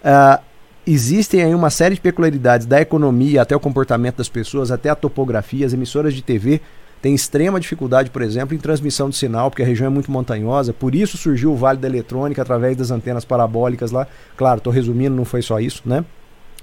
uh, 0.03 0.43
existem 0.85 1.41
aí 1.41 1.55
uma 1.55 1.69
série 1.69 1.95
de 1.95 2.01
peculiaridades 2.01 2.67
da 2.67 2.81
economia 2.81 3.41
até 3.41 3.55
o 3.55 3.59
comportamento 3.59 4.17
das 4.17 4.29
pessoas, 4.29 4.71
até 4.71 4.89
a 4.89 4.95
topografia, 4.95 5.65
as 5.65 5.73
emissoras 5.73 6.13
de 6.13 6.21
TV 6.21 6.61
tem 7.01 7.13
extrema 7.13 7.59
dificuldade, 7.59 8.09
por 8.09 8.21
exemplo, 8.21 8.55
em 8.55 8.59
transmissão 8.59 9.09
de 9.09 9.15
sinal, 9.15 9.49
porque 9.49 9.63
a 9.63 9.65
região 9.65 9.87
é 9.87 9.89
muito 9.89 10.11
montanhosa, 10.11 10.73
por 10.73 10.95
isso 10.95 11.17
surgiu 11.17 11.51
o 11.51 11.55
Vale 11.55 11.77
da 11.77 11.87
Eletrônica 11.87 12.41
através 12.41 12.75
das 12.75 12.91
antenas 12.91 13.23
parabólicas 13.23 13.91
lá. 13.91 14.07
Claro, 14.35 14.57
estou 14.57 14.73
resumindo, 14.73 15.15
não 15.15 15.25
foi 15.25 15.41
só 15.41 15.59
isso, 15.59 15.83
né? 15.85 16.03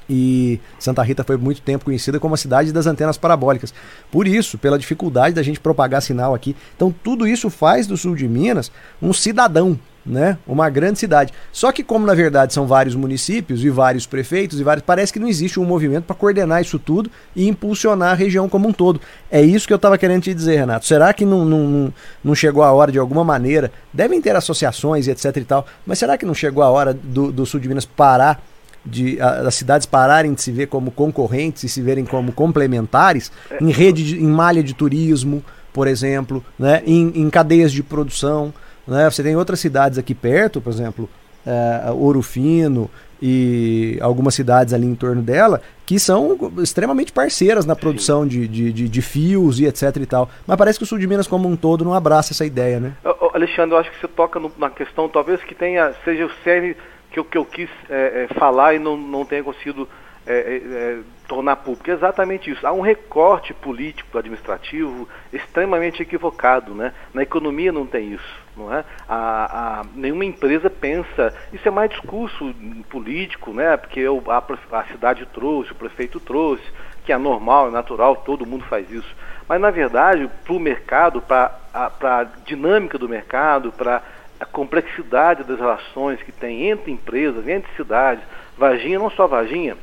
E 0.09 0.61
Santa 0.79 1.03
Rita 1.03 1.25
foi 1.25 1.37
muito 1.37 1.62
tempo 1.62 1.85
conhecida 1.85 2.21
como 2.21 2.35
a 2.35 2.37
cidade 2.37 2.73
das 2.73 2.87
antenas 2.87 3.17
parabólicas. 3.17 3.73
Por 4.11 4.26
isso, 4.26 4.59
pela 4.59 4.79
dificuldade 4.79 5.35
da 5.35 5.43
gente 5.43 5.59
propagar 5.59 6.03
sinal 6.03 6.35
aqui. 6.35 6.55
Então, 6.76 6.95
tudo 7.03 7.26
isso 7.26 7.49
faz 7.49 7.87
do 7.87 7.97
sul 7.97 8.14
de 8.14 8.29
Minas 8.29 8.71
um 9.00 9.12
cidadão, 9.12 9.79
né? 10.04 10.37
Uma 10.46 10.68
grande 10.68 10.99
cidade. 10.99 11.32
Só 11.52 11.73
que 11.73 11.82
como 11.82 12.06
na 12.06 12.14
verdade 12.14 12.52
são 12.52 12.66
vários 12.66 12.94
municípios 12.94 13.64
e 13.64 13.70
vários 13.70 14.06
prefeitos 14.06 14.61
e 14.61 14.64
vários, 14.64 14.84
parece 14.84 15.12
que 15.12 15.18
não 15.18 15.28
existe 15.28 15.58
um 15.58 15.64
movimento 15.64 16.04
para 16.04 16.16
coordenar 16.16 16.61
isso 16.61 16.78
tudo 16.78 17.11
e 17.34 17.49
impulsionar 17.49 18.12
a 18.12 18.14
região 18.14 18.49
como 18.49 18.68
um 18.68 18.73
todo. 18.73 19.00
É 19.30 19.40
isso 19.40 19.66
que 19.66 19.73
eu 19.73 19.76
estava 19.76 19.96
querendo 19.96 20.23
te 20.23 20.34
dizer, 20.34 20.56
Renato. 20.56 20.87
Será 20.87 21.12
que 21.12 21.25
não, 21.25 21.44
não, 21.44 21.92
não 22.23 22.34
chegou 22.34 22.62
a 22.62 22.73
hora 22.73 22.92
de 22.92 22.99
alguma 22.99 23.25
maneira? 23.25 23.73
Devem 23.92 24.20
ter 24.20 24.37
associações 24.37 25.06
e 25.06 25.11
etc 25.11 25.37
e 25.37 25.44
tal, 25.44 25.66
mas 25.87 25.99
será 25.99 26.18
que 26.18 26.26
não 26.26 26.34
chegou 26.34 26.62
a 26.62 26.68
hora 26.68 26.92
do, 26.92 27.32
do 27.32 27.46
sul 27.46 27.61
de 27.61 27.68
Minas 27.68 27.84
parar 27.84 28.42
de 28.84 29.20
a, 29.20 29.49
as 29.49 29.54
cidades 29.54 29.87
pararem 29.87 30.34
de 30.34 30.42
se 30.42 30.52
ver 30.52 30.66
como 30.66 30.90
concorrentes 30.90 31.64
e 31.64 31.68
se 31.68 31.80
verem 31.80 32.04
como 32.04 32.32
complementares 32.32 33.32
em 33.61 33.70
rede, 33.70 34.04
de, 34.04 34.23
em 34.23 34.26
malha 34.26 34.62
de 34.62 34.75
turismo, 34.75 35.42
por 35.73 35.88
exemplo, 35.88 36.44
né? 36.58 36.82
em, 36.87 37.12
em 37.14 37.30
cadeias 37.30 37.73
de 37.73 37.82
produção. 37.82 38.52
Né? 38.87 39.09
Você 39.11 39.23
tem 39.23 39.37
outras 39.37 39.61
cidades 39.61 39.99
aqui 39.99 40.14
perto, 40.14 40.61
por 40.61 40.71
exemplo, 40.71 41.09
é, 41.47 41.91
Ouro 41.91 42.23
Fino 42.23 42.91
e 43.21 43.99
algumas 44.00 44.35
cidades 44.35 44.75
ali 44.75 44.87
em 44.87 44.95
torno 44.95 45.23
dela, 45.23 45.62
que 45.87 45.99
são 45.99 46.37
extremamente 46.59 47.12
parceiras 47.12 47.64
na 47.64 47.76
produção 47.76 48.26
de, 48.26 48.47
de, 48.47 48.73
de, 48.73 48.88
de, 48.88 49.03
fios 49.03 49.61
e 49.61 49.67
etc 49.67 49.97
e 49.97 50.07
tal. 50.07 50.29
Mas 50.47 50.57
parece 50.57 50.79
que 50.79 50.85
o 50.85 50.87
sul 50.87 50.99
de 50.99 51.07
Minas 51.07 51.26
como 51.26 51.49
um 51.49 51.57
todo 51.57 51.85
não 51.85 51.95
abraça 51.95 52.33
essa 52.33 52.45
ideia, 52.45 52.81
né? 52.81 52.93
Alexandre, 53.33 53.75
eu 53.75 53.79
acho 53.79 53.91
que 53.91 54.00
você 54.00 54.09
toca 54.09 54.38
no, 54.38 54.53
na 54.59 54.71
questão, 54.71 55.09
talvez 55.09 55.43
que 55.43 55.55
tenha, 55.55 55.95
seja 56.05 56.26
o 56.26 56.31
cerne 56.43 56.76
que 57.11 57.19
eu, 57.19 57.25
que 57.25 57.38
eu 57.38 57.45
quis 57.45 57.71
é, 57.88 58.29
é, 58.31 58.35
falar 58.35 58.75
e 58.75 58.79
não, 58.79 58.97
não 58.97 59.25
tenha 59.25 59.43
conseguido 59.43 59.88
é, 60.26 60.99
tornar 61.29 61.57
público. 61.57 61.91
É 61.91 61.95
exatamente 61.95 62.50
isso. 62.50 62.67
Há 62.67 62.73
um 62.73 62.81
recorte 62.81 63.55
político, 63.55 64.19
administrativo 64.19 65.09
extremamente 65.33 66.03
equivocado. 66.03 66.75
Né? 66.75 66.93
Na 67.12 67.23
economia 67.23 67.73
não 67.73 67.87
tem 67.87 68.12
isso. 68.12 68.44
Não 68.56 68.73
é? 68.73 68.84
a, 69.08 69.80
a, 69.80 69.84
nenhuma 69.94 70.25
empresa 70.25 70.70
pensa. 70.70 71.34
Isso 71.52 71.66
é 71.66 71.70
mais 71.70 71.90
discurso 71.90 72.54
político, 72.88 73.52
né? 73.52 73.76
porque 73.76 73.99
eu, 73.99 74.23
a, 74.28 74.38
a 74.78 74.84
cidade 74.84 75.26
trouxe, 75.26 75.73
o 75.73 75.75
prefeito 75.75 76.20
trouxe, 76.20 76.62
que 77.04 77.12
é 77.12 77.18
normal, 77.18 77.68
é 77.68 77.70
natural, 77.70 78.16
todo 78.16 78.46
mundo 78.46 78.64
faz 78.66 78.90
isso. 78.90 79.14
Mas, 79.49 79.61
na 79.61 79.70
verdade, 79.70 80.30
para 80.44 80.54
o 80.54 80.61
mercado, 80.61 81.20
para 81.20 81.58
a 81.73 82.25
dinâmica 82.44 82.96
do 82.96 83.08
mercado, 83.08 83.73
para 83.73 84.02
a 84.40 84.46
complexidade 84.46 85.44
das 85.44 85.58
relações 85.58 86.23
que 86.23 86.32
tem 86.32 86.68
entre 86.68 86.90
empresas, 86.90 87.46
entre 87.46 87.70
cidades, 87.76 88.25
Varginha, 88.56 88.99
não 88.99 89.11
só 89.11 89.26
Varginha, 89.26 89.76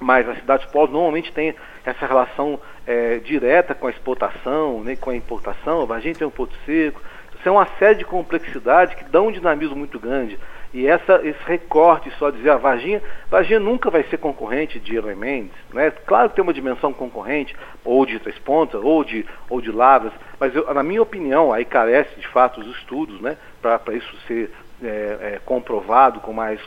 mas 0.00 0.28
as 0.28 0.38
cidades 0.38 0.66
polos 0.66 0.90
normalmente 0.90 1.32
têm 1.32 1.54
essa 1.84 2.06
relação 2.06 2.60
é, 2.86 3.18
direta 3.18 3.74
com 3.74 3.86
a 3.86 3.90
exportação, 3.90 4.82
né, 4.82 4.96
com 4.96 5.10
a 5.10 5.16
importação, 5.16 5.86
Varginha 5.86 6.14
tem 6.14 6.26
um 6.26 6.30
Porto 6.30 6.54
Seco, 6.64 7.00
isso 7.38 7.48
é 7.48 7.52
uma 7.52 7.66
série 7.78 7.96
de 7.96 8.04
complexidades 8.04 8.94
que 8.94 9.04
dão 9.04 9.28
um 9.28 9.32
dinamismo 9.32 9.76
muito 9.76 9.98
grande. 9.98 10.38
E 10.72 10.86
essa, 10.86 11.20
esse 11.26 11.38
recorte, 11.46 12.10
só 12.18 12.30
dizer, 12.30 12.50
a 12.50 12.54
ah, 12.54 12.58
Varginha, 12.58 13.02
Varginha 13.30 13.58
nunca 13.58 13.90
vai 13.90 14.02
ser 14.04 14.18
concorrente 14.18 14.78
de 14.78 14.96
Eloy 14.96 15.14
Mendes, 15.14 15.56
né? 15.72 15.90
Claro 15.90 16.28
que 16.28 16.36
tem 16.36 16.42
uma 16.42 16.52
dimensão 16.52 16.92
concorrente, 16.92 17.56
ou 17.82 18.04
de 18.04 18.18
Três 18.18 18.38
Pontas, 18.38 18.82
ou 18.82 19.02
de, 19.02 19.24
ou 19.48 19.62
de 19.62 19.72
Lavras, 19.72 20.12
mas 20.38 20.54
eu, 20.54 20.72
na 20.74 20.82
minha 20.82 21.00
opinião, 21.00 21.52
aí 21.52 21.64
carece 21.64 22.20
de 22.20 22.28
fato 22.28 22.60
os 22.60 22.76
estudos, 22.76 23.18
né? 23.20 23.38
Para 23.62 23.94
isso 23.94 24.14
ser 24.26 24.50
é, 24.82 24.86
é, 24.86 25.40
comprovado 25.44 26.20
com 26.20 26.34
mais 26.34 26.60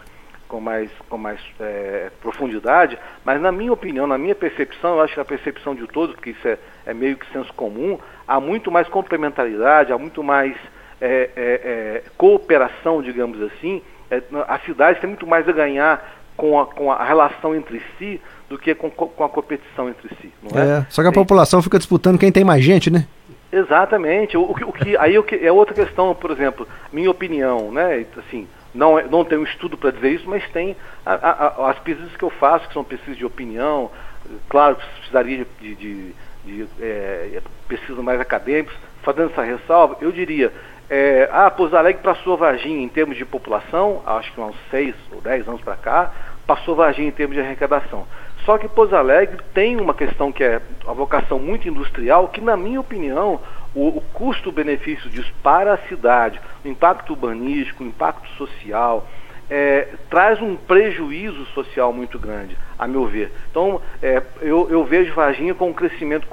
com 0.51 0.60
mais, 0.60 0.91
com 1.08 1.17
mais 1.17 1.39
é, 1.62 2.12
profundidade, 2.22 3.00
mas 3.24 3.41
na 3.41 3.53
minha 3.53 3.72
opinião, 3.72 4.05
na 4.05 4.17
minha 4.17 4.36
percepção, 4.36 4.96
eu 4.96 5.01
acho 5.01 5.13
que 5.13 5.20
a 5.22 5.25
percepção 5.25 5.74
de 5.74 5.88
todos, 5.88 6.13
porque 6.13 6.31
isso 6.31 6.46
é, 6.46 6.58
é 6.86 6.93
meio 6.93 7.15
que 7.15 7.25
senso 7.31 7.53
comum, 7.53 7.98
há 8.27 8.38
muito 8.38 8.70
mais 8.70 8.86
complementaridade, 8.89 9.93
há 9.93 9.98
muito 9.98 10.22
mais 10.22 10.53
é, 11.00 11.29
é, 11.38 11.62
é 11.63 12.03
cooperação, 12.17 13.01
digamos 13.01 13.41
assim. 13.41 13.81
É, 14.12 14.22
as 14.46 14.62
cidades 14.65 15.00
têm 15.00 15.08
muito 15.08 15.25
mais 15.25 15.48
a 15.48 15.53
ganhar 15.53 16.22
com 16.36 16.60
a, 16.60 16.65
com 16.65 16.91
a 16.91 17.01
relação 17.01 17.55
entre 17.55 17.81
si 17.98 18.20
do 18.50 18.60
que 18.60 18.75
com, 18.75 18.91
com 18.91 19.24
a 19.24 19.29
competição 19.29 19.88
entre 19.88 20.10
si. 20.22 20.34
É? 20.53 20.86
só 20.89 21.01
que 21.01 21.08
a 21.08 21.13
população 21.13 21.62
fica 21.62 21.77
disputando 21.77 22.20
quem 22.20 22.29
tem 22.29 22.43
mais 22.43 22.62
gente, 22.62 22.91
né? 22.91 23.08
Exatamente. 23.50 24.36
O, 24.36 24.41
o, 24.41 24.51
o 24.51 24.74
que, 24.74 24.98
aí 24.98 25.17
o 25.17 25.24
que, 25.24 25.36
é 25.36 25.51
outra 25.51 25.74
questão, 25.74 26.13
por 26.13 26.29
exemplo, 26.29 26.67
minha 26.91 27.10
opinião, 27.10 27.72
né? 27.72 28.05
Assim, 28.17 28.48
não, 28.74 28.98
é, 28.98 29.04
não 29.04 29.25
tenho 29.25 29.44
estudo 29.44 29.78
para 29.78 29.92
dizer 29.92 30.12
isso, 30.12 30.30
mas 30.30 30.48
tem 30.51 30.75
a, 31.06 31.13
a, 31.13 31.70
as 31.72 31.80
pesquisas 31.80 32.16
que 32.16 32.24
eu 32.24 32.30
faço, 32.30 32.68
que 32.68 32.74
são 32.74 32.84
pesquisas 32.84 33.18
de 33.18 33.25
opinião, 33.25 33.92
claro 34.50 34.75
que 34.75 34.86
precisaria 34.98 35.46
de, 35.60 35.75
de, 35.75 36.16
de 36.46 36.68
é, 36.80 37.42
pesquisas 37.68 38.04
mais 38.04 38.20
acadêmicas, 38.20 38.76
fazendo 39.04 39.32
essa 39.32 39.43
ressalva, 39.43 39.98
eu 40.02 40.12
diria, 40.12 40.52
é, 40.89 41.30
ah, 41.32 41.50
Pouso 41.50 41.76
Alegre 41.76 42.04
passou 42.04 42.38
Varginha 42.38 42.84
em 42.84 42.89
termos 42.89 43.17
de 43.17 43.26
população, 43.26 44.02
acho 44.06 44.32
que 44.34 44.41
há 44.41 44.45
uns 44.45 44.58
6 44.69 44.95
ou 45.13 45.22
10 45.22 45.48
anos 45.48 45.62
para 45.62 45.76
cá, 45.76 46.12
passou 46.45 46.76
Varginha 46.76 47.08
em 47.08 47.12
termos 47.12 47.36
de 47.36 47.41
arrecadação. 47.41 48.06
Só 48.45 48.58
que 48.58 48.67
Pouso 48.67 48.95
Alegre 48.95 49.38
tem 49.54 49.80
uma 49.80 49.93
questão 49.93 50.32
que 50.32 50.43
é 50.43 50.62
a 50.88 50.93
vocação 50.93 51.39
muito 51.39 51.67
industrial, 51.67 52.28
que 52.28 52.41
na 52.41 52.58
minha 52.58 52.80
opinião 52.80 53.39
o, 53.73 53.88
o 53.88 54.01
custo-benefício 54.13 55.10
disso 55.10 55.34
para 55.41 55.73
a 55.73 55.77
cidade, 55.88 56.39
o 56.63 56.67
impacto 56.67 57.12
urbanístico, 57.12 57.84
o 57.84 57.88
impacto 57.88 58.27
social, 58.31 59.07
é, 59.49 59.89
traz 60.10 60.41
um 60.41 60.55
prejuízo 60.55 61.45
social 61.47 61.91
muito 61.91 62.17
grande, 62.17 62.57
a 62.79 62.88
meu 62.88 63.05
ver. 63.05 63.34
Então, 63.49 63.81
é, 64.01 64.21
eu, 64.41 64.69
eu, 64.69 64.86
vejo 64.86 65.13
Varginha 65.13 65.53
com 65.53 65.69
um 65.69 65.73
crescimento 65.73 66.27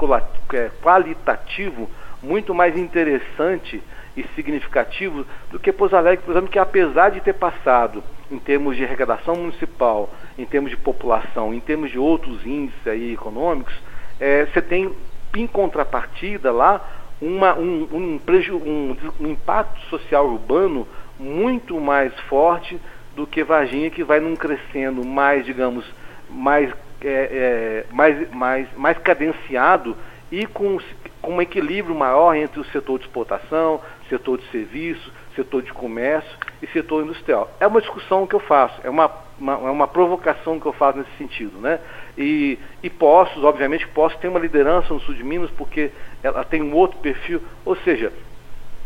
é, 0.53 0.70
qualitativo 0.81 1.90
muito 2.22 2.55
mais 2.55 2.77
interessante 2.77 3.83
e 4.16 4.24
significativo 4.35 5.27
do 5.51 5.59
que 5.59 5.72
Pouso 5.72 5.96
Alegre, 5.96 6.24
por 6.24 6.33
exemplo, 6.33 6.51
que 6.51 6.59
apesar 6.59 7.11
de 7.11 7.20
ter 7.20 7.35
passado 7.35 8.03
em 8.31 8.38
termos 8.38 8.77
de 8.77 8.85
arrecadação 8.85 9.35
municipal, 9.37 10.11
em 10.37 10.44
termos 10.44 10.70
de 10.70 10.77
população, 10.77 11.53
em 11.53 11.61
termos 11.61 11.90
de 11.90 11.98
outros 11.98 12.44
índices 12.46 12.87
aí 12.87 13.14
econômicos, 13.14 13.74
é, 14.20 14.46
você 14.46 14.62
tem 14.62 14.94
em 15.35 15.46
contrapartida 15.46 16.51
lá 16.53 16.98
uma, 17.21 17.55
um, 17.55 17.89
um, 17.93 18.21
um, 18.65 18.97
um, 19.21 19.29
impacto 19.29 19.81
social 19.89 20.27
urbano 20.27 20.87
muito 21.19 21.81
mais 21.81 22.13
forte 22.29 22.81
do 23.17 23.27
que 23.27 23.43
Varginha, 23.43 23.91
que 23.91 24.05
vai 24.05 24.21
num 24.21 24.37
crescendo 24.37 25.05
mais, 25.05 25.45
digamos, 25.45 25.85
mais, 26.31 26.73
é, 27.03 27.85
é, 27.91 27.93
mais, 27.93 28.31
mais, 28.33 28.69
mais 28.77 28.99
cadenciado 28.99 29.97
e 30.31 30.47
com, 30.47 30.79
com 31.21 31.35
um 31.35 31.43
equilíbrio 31.43 31.95
maior 31.95 32.35
entre 32.35 32.61
o 32.61 32.65
setor 32.67 32.99
de 32.99 33.07
exportação, 33.07 33.81
setor 34.09 34.39
de 34.39 34.49
serviço, 34.51 35.13
setor 35.35 35.63
de 35.63 35.73
comércio 35.73 36.31
e 36.63 36.67
setor 36.69 37.05
industrial. 37.05 37.51
É 37.59 37.67
uma 37.67 37.81
discussão 37.81 38.27
que 38.27 38.35
eu 38.35 38.41
faço, 38.41 38.81
é 38.85 38.91
uma, 38.91 39.11
uma, 39.39 39.53
é 39.55 39.71
uma 39.71 39.89
provocação 39.89 40.61
que 40.61 40.67
eu 40.67 40.73
faço 40.73 40.99
nesse 40.99 41.17
sentido. 41.17 41.59
Né? 41.59 41.81
E, 42.19 42.59
e 42.83 42.91
Poços, 42.91 43.45
obviamente, 43.45 43.87
Poços 43.87 44.19
tem 44.19 44.29
uma 44.29 44.41
liderança 44.41 44.93
no 44.93 44.99
sul 44.99 45.15
de 45.15 45.23
Minas 45.23 45.51
porque 45.53 45.93
ela 46.21 46.43
tem 46.43 46.61
um 46.61 46.75
outro 46.75 46.99
perfil, 46.99 47.41
ou 47.65 47.77
seja, 47.77 48.13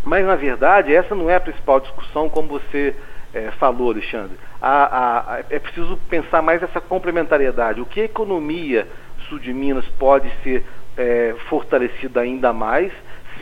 mas 0.05 0.27
na 0.27 0.37
verdade 0.37 0.95
essa 0.95 1.15
não 1.15 1.31
é 1.31 1.37
a 1.37 1.41
principal 1.41 1.81
discussão, 1.81 2.29
como 2.29 2.49
você 2.49 2.95
é, 3.33 3.51
falou, 3.53 3.91
Alexandre. 3.91 4.37
A, 4.61 4.69
a, 4.69 5.35
a, 5.35 5.39
é 5.49 5.59
preciso 5.59 5.97
pensar 6.11 6.43
mais 6.43 6.63
essa 6.63 6.81
complementariedade. 6.81 7.81
O 7.81 7.87
que 7.87 8.03
a 8.03 8.05
economia 8.05 8.87
sul 9.29 9.39
de 9.39 9.53
Minas 9.53 9.87
pode 9.99 10.31
ser 10.43 10.65
é, 10.97 11.35
fortalecida 11.49 12.21
ainda 12.21 12.53
mais 12.53 12.93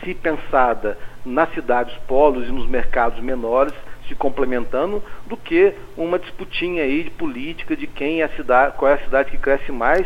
se 0.04 0.14
pensada 0.14 0.96
nas 1.24 1.52
cidades 1.52 1.94
polos 2.06 2.48
e 2.48 2.52
nos 2.52 2.66
mercados 2.68 3.20
menores, 3.20 3.74
se 4.10 4.14
complementando, 4.16 5.02
do 5.26 5.36
que 5.36 5.72
uma 5.96 6.18
disputinha 6.18 6.82
aí 6.82 7.04
de 7.04 7.10
política 7.10 7.76
de 7.76 7.86
quem 7.86 8.20
é 8.20 8.24
a 8.24 8.28
cidade, 8.30 8.74
qual 8.76 8.90
é 8.90 8.94
a 8.94 9.04
cidade 9.04 9.30
que 9.30 9.38
cresce 9.38 9.70
mais, 9.70 10.04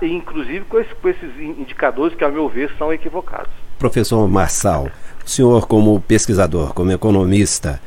inclusive 0.00 0.64
com, 0.66 0.78
esse, 0.78 0.94
com 0.94 1.08
esses 1.08 1.40
indicadores 1.40 2.16
que, 2.16 2.24
a 2.24 2.30
meu 2.30 2.48
ver, 2.48 2.72
são 2.78 2.92
equivocados. 2.92 3.50
Professor 3.78 4.26
Marçal, 4.28 4.88
o 5.24 5.28
senhor 5.28 5.66
como 5.66 6.00
pesquisador, 6.00 6.72
como 6.72 6.92
economista, 6.92 7.80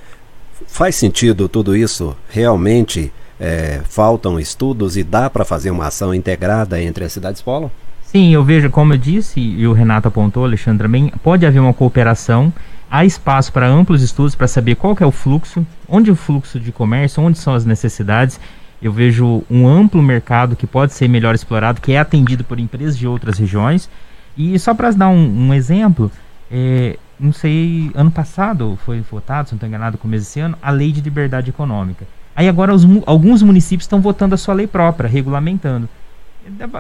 faz 0.68 0.96
sentido 0.96 1.48
tudo 1.48 1.76
isso? 1.76 2.16
Realmente 2.30 3.12
é, 3.40 3.82
faltam 3.88 4.40
estudos 4.40 4.98
e 4.98 5.04
dá 5.04 5.30
para 5.30 5.46
fazer 5.46 5.72
uma 5.72 5.88
ação 5.88 6.14
integrada 6.14 6.82
entre 6.82 7.06
as 7.06 7.14
cidades 7.14 7.42
polo? 7.42 7.72
Sim, 8.04 8.34
eu 8.34 8.44
vejo, 8.44 8.70
como 8.70 8.94
eu 8.94 8.98
disse, 8.98 9.40
e 9.40 9.68
o 9.68 9.74
Renato 9.74 10.08
apontou, 10.08 10.46
Alexandre 10.46 10.88
também, 10.88 11.12
pode 11.24 11.46
haver 11.46 11.60
uma 11.60 11.74
cooperação, 11.74 12.54
há 12.90 13.06
espaço 13.06 13.52
para 13.52 13.68
amplos 13.68 14.02
estudos 14.02 14.36
para 14.36 14.48
saber 14.48 14.76
qual 14.76 14.96
é 15.00 15.06
o 15.06 15.12
fluxo, 15.12 15.66
onde 15.88 16.12
o 16.12 16.16
fluxo 16.16 16.60
de 16.60 16.72
comércio, 16.72 17.22
onde 17.22 17.38
são 17.38 17.54
as 17.54 17.66
necessidades. 17.66 18.40
Eu 18.82 18.92
vejo 18.92 19.44
um 19.50 19.68
amplo 19.68 20.02
mercado 20.02 20.56
que 20.56 20.68
pode 20.68 20.94
ser 20.94 21.08
melhor 21.08 21.34
explorado, 21.34 21.82
que 21.82 21.94
é 21.94 22.00
atendido 22.00 22.44
por 22.44 22.60
empresas 22.60 22.98
de 22.98 23.08
outras 23.08 23.38
regiões. 23.38 23.90
E 24.38 24.58
só 24.60 24.74
para 24.74 24.92
dar 24.92 25.10
um, 25.10 25.48
um 25.48 25.54
exemplo, 25.54 26.12
é, 26.52 26.98
não 27.20 27.34
sei, 27.34 27.92
ano 27.96 28.12
passado 28.12 28.78
foi 28.86 29.02
votado, 29.02 29.50
se 29.50 29.54
não 29.54 29.58
estou 29.58 29.68
enganado, 29.68 29.98
começo 29.98 30.26
desse 30.26 30.40
ano, 30.40 30.58
a 30.62 30.70
lei 30.70 30.92
de 30.92 31.02
liberdade 31.02 31.50
econômica. 31.50 32.06
Aí 32.36 32.48
agora 32.48 32.74
os, 32.74 32.86
alguns 33.08 33.42
municípios 33.42 33.86
estão 33.86 34.00
votando 34.00 34.36
a 34.36 34.38
sua 34.38 34.54
lei 34.54 34.68
própria, 34.68 35.10
regulamentando 35.10 35.90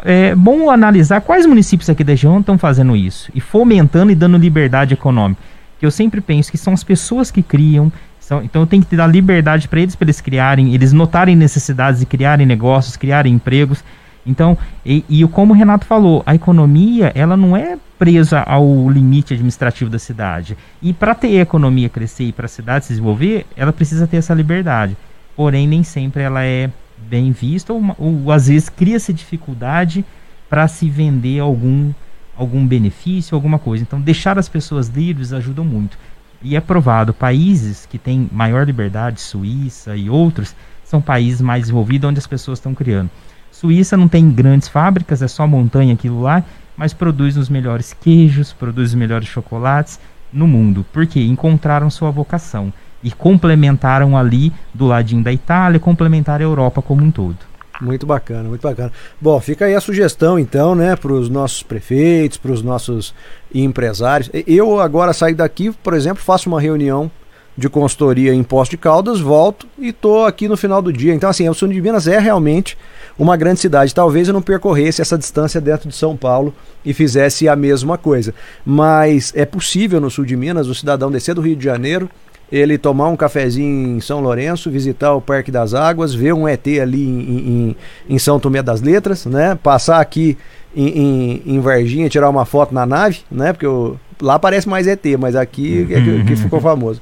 é 0.06 0.36
bom 0.36 0.70
analisar 0.70 1.22
quais 1.22 1.46
municípios 1.46 1.89
aqui 1.89 2.04
da 2.04 2.13
região 2.13 2.39
estão 2.39 2.58
fazendo 2.58 2.96
isso 2.96 3.32
e 3.34 3.41
fomentando 3.41 4.12
e 4.12 4.15
dando 4.15 4.38
liberdade 4.38 4.93
econômica. 4.93 5.41
Que 5.80 5.86
eu 5.86 5.92
sempre 5.92 6.22
penso 6.22 6.52
que 6.52 6.58
são 6.58 6.74
as 6.74 6.84
pessoas 6.84 7.30
que 7.30 7.42
criam, 7.44 7.92
são, 8.20 8.44
então 8.44 8.63
eu 8.63 8.68
tenho 8.68 8.84
que 8.84 8.96
dar 8.96 9.08
liberdade 9.08 9.68
para 9.68 9.80
eles, 9.80 9.96
para 9.96 10.06
eles 10.06 10.20
criarem, 10.20 10.74
eles 10.74 10.92
notarem 10.92 11.36
necessidades 11.36 12.02
e 12.02 12.06
criarem 12.06 12.46
negócios, 12.46 12.98
criarem 12.98 13.34
empregos. 13.34 13.84
Então, 14.26 14.58
e, 14.86 15.06
e 15.08 15.26
como 15.28 15.54
o 15.54 15.56
Renato 15.56 15.86
falou, 15.86 16.22
a 16.26 16.36
economia 16.36 17.12
ela 17.16 17.38
não 17.38 17.56
é 17.56 17.78
presa 17.98 18.42
ao 18.42 18.90
limite 18.90 19.34
administrativo 19.34 19.90
da 19.90 19.98
cidade. 19.98 20.58
E 20.82 20.92
para 20.92 21.16
ter 21.16 21.40
a 21.40 21.42
economia 21.42 21.88
crescer 21.88 22.26
e 22.26 22.32
para 22.34 22.46
a 22.46 22.50
cidade 22.50 22.86
se 22.86 22.94
desenvolver, 22.94 23.46
ela 23.56 23.72
precisa 23.72 24.06
ter 24.06 24.18
essa 24.18 24.34
liberdade. 24.34 24.98
Porém, 25.36 25.66
nem 25.66 25.84
sempre 25.84 26.24
ela 26.24 26.44
é 26.44 26.70
bem 26.98 27.32
visto, 27.32 27.74
ou, 27.74 27.96
ou 27.98 28.32
às 28.32 28.48
vezes 28.48 28.68
cria-se 28.68 29.13
dificuldade 29.13 30.04
para 30.50 30.68
se 30.68 30.90
vender 30.90 31.40
algum, 31.40 31.94
algum 32.38 32.65
benefício, 32.65 33.36
alguma 33.36 33.58
coisa. 33.58 33.84
Então, 33.84 34.00
deixar 34.00 34.38
as 34.38 34.47
pessoas 34.47 34.88
livres 34.88 35.34
ajuda 35.34 35.63
muito. 35.63 35.97
E 36.41 36.56
é 36.56 36.62
provado, 36.62 37.13
países 37.13 37.86
que 37.86 37.97
têm 37.97 38.30
maior 38.32 38.65
liberdade, 38.65 39.19
Suíça 39.19 39.95
e 39.95 40.10
outros, 40.10 40.56
são 40.84 41.02
países 41.02 41.41
mais 41.41 41.63
desenvolvidos 41.63 42.10
onde 42.10 42.19
as 42.19 42.28
pessoas 42.28 42.60
estão 42.60 42.73
criando. 42.73 43.10
Suíça 43.52 43.97
não 43.97 44.08
tem 44.08 44.30
grandes 44.30 44.67
fábricas, 44.67 45.21
é 45.21 45.28
só 45.28 45.47
montanha 45.47 45.95
aquilo 45.95 46.21
lá, 46.21 46.43
mas 46.78 46.93
produz 46.93 47.38
os 47.38 47.50
melhores 47.50 47.91
queijos, 47.91 48.54
produz 48.54 48.89
os 48.89 48.95
melhores 48.95 49.28
chocolates 49.28 50.00
no 50.32 50.47
mundo, 50.47 50.86
porque 50.93 51.19
encontraram 51.19 51.89
sua 51.89 52.12
vocação 52.12 52.71
e 53.02 53.12
complementaram 53.12 54.15
ali 54.15 54.54
do 54.73 54.86
ladinho 54.86 55.23
da 55.23 55.34
Itália, 55.34 55.80
complementaram 55.80 56.45
a 56.45 56.50
Europa 56.50 56.82
como 56.82 57.04
um 57.04 57.10
todo. 57.10 57.38
Muito 57.80 58.06
bacana, 58.06 58.50
muito 58.50 58.62
bacana. 58.62 58.92
Bom, 59.22 59.40
fica 59.40 59.66
aí 59.66 59.76
a 59.76 59.82
sugestão 59.82 60.40
então, 60.40 60.74
né, 60.74 60.96
para 60.96 61.13
os 61.13 61.30
nossos 61.30 61.62
prefeitos, 61.62 62.38
para 62.38 62.52
os 62.52 62.62
nossos 62.62 63.13
empresários. 63.54 64.30
Eu 64.48 64.80
agora 64.80 65.13
saio 65.13 65.36
daqui, 65.36 65.72
por 65.72 65.94
exemplo, 65.94 66.24
faço 66.24 66.50
uma 66.50 66.60
reunião 66.60 67.12
de 67.58 67.68
consultoria 67.68 68.34
em 68.34 68.44
Posto 68.44 68.72
de 68.72 68.78
Caldas, 68.78 69.20
volto 69.20 69.68
e 69.80 69.92
tô 69.92 70.26
aqui 70.26 70.48
no 70.48 70.56
final 70.56 70.82
do 70.82 70.94
dia. 70.94 71.13
Então, 71.13 71.30
assim, 71.30 71.50
o 71.50 71.54
sul 71.56 71.70
de 71.70 71.82
Minas 71.82 72.08
é 72.08 72.20
realmente 72.20 72.78
uma 73.18 73.36
grande 73.36 73.60
cidade. 73.60 73.96
Talvez 73.96 74.28
eu 74.28 74.34
não 74.34 74.44
percorresse 74.44 75.02
essa 75.02 75.18
distância 75.18 75.60
dentro 75.60 75.90
de 75.90 75.96
São 75.96 76.16
Paulo 76.16 76.54
e 76.86 76.94
fizesse 76.94 77.50
a 77.50 77.56
mesma 77.56 77.98
coisa. 77.98 78.34
Mas 78.63 79.34
é 79.36 79.44
possível 79.44 80.00
no 80.00 80.12
sul 80.12 80.24
de 80.24 80.36
Minas 80.36 80.68
o 80.68 80.76
cidadão 80.76 81.10
descer 81.10 81.34
do 81.34 81.42
Rio 81.42 81.56
de 81.56 81.63
Janeiro, 81.63 82.08
ele 82.52 82.78
tomar 82.78 83.10
um 83.10 83.16
cafezinho 83.16 83.98
em 83.98 84.00
São 84.00 84.22
Lourenço, 84.22 84.72
visitar 84.72 85.14
o 85.14 85.22
Parque 85.22 85.52
das 85.52 85.74
Águas, 85.74 86.14
ver 86.14 86.34
um 86.34 86.48
ET 86.48 86.66
ali 86.82 87.04
em, 87.04 87.20
em, 87.20 87.76
em 88.10 88.20
São 88.20 88.40
Tomé 88.40 88.62
das 88.62 88.82
Letras, 88.82 89.26
né? 89.26 89.58
Passar 89.62 90.00
aqui 90.00 90.38
em, 90.76 90.88
em, 90.88 91.44
em, 91.46 91.60
Varginha, 91.60 92.10
tirar 92.10 92.30
uma 92.30 92.46
foto 92.46 92.74
na 92.74 92.86
nave, 92.86 93.20
né? 93.30 93.52
Porque 93.52 93.66
eu, 93.66 94.00
lá 94.22 94.40
parece 94.40 94.68
mais 94.70 94.88
ET, 94.88 95.04
mas 95.20 95.36
aqui 95.36 95.88
é 95.92 96.02
que, 96.02 96.24
que 96.24 96.36
ficou 96.36 96.62
famoso. 96.62 97.02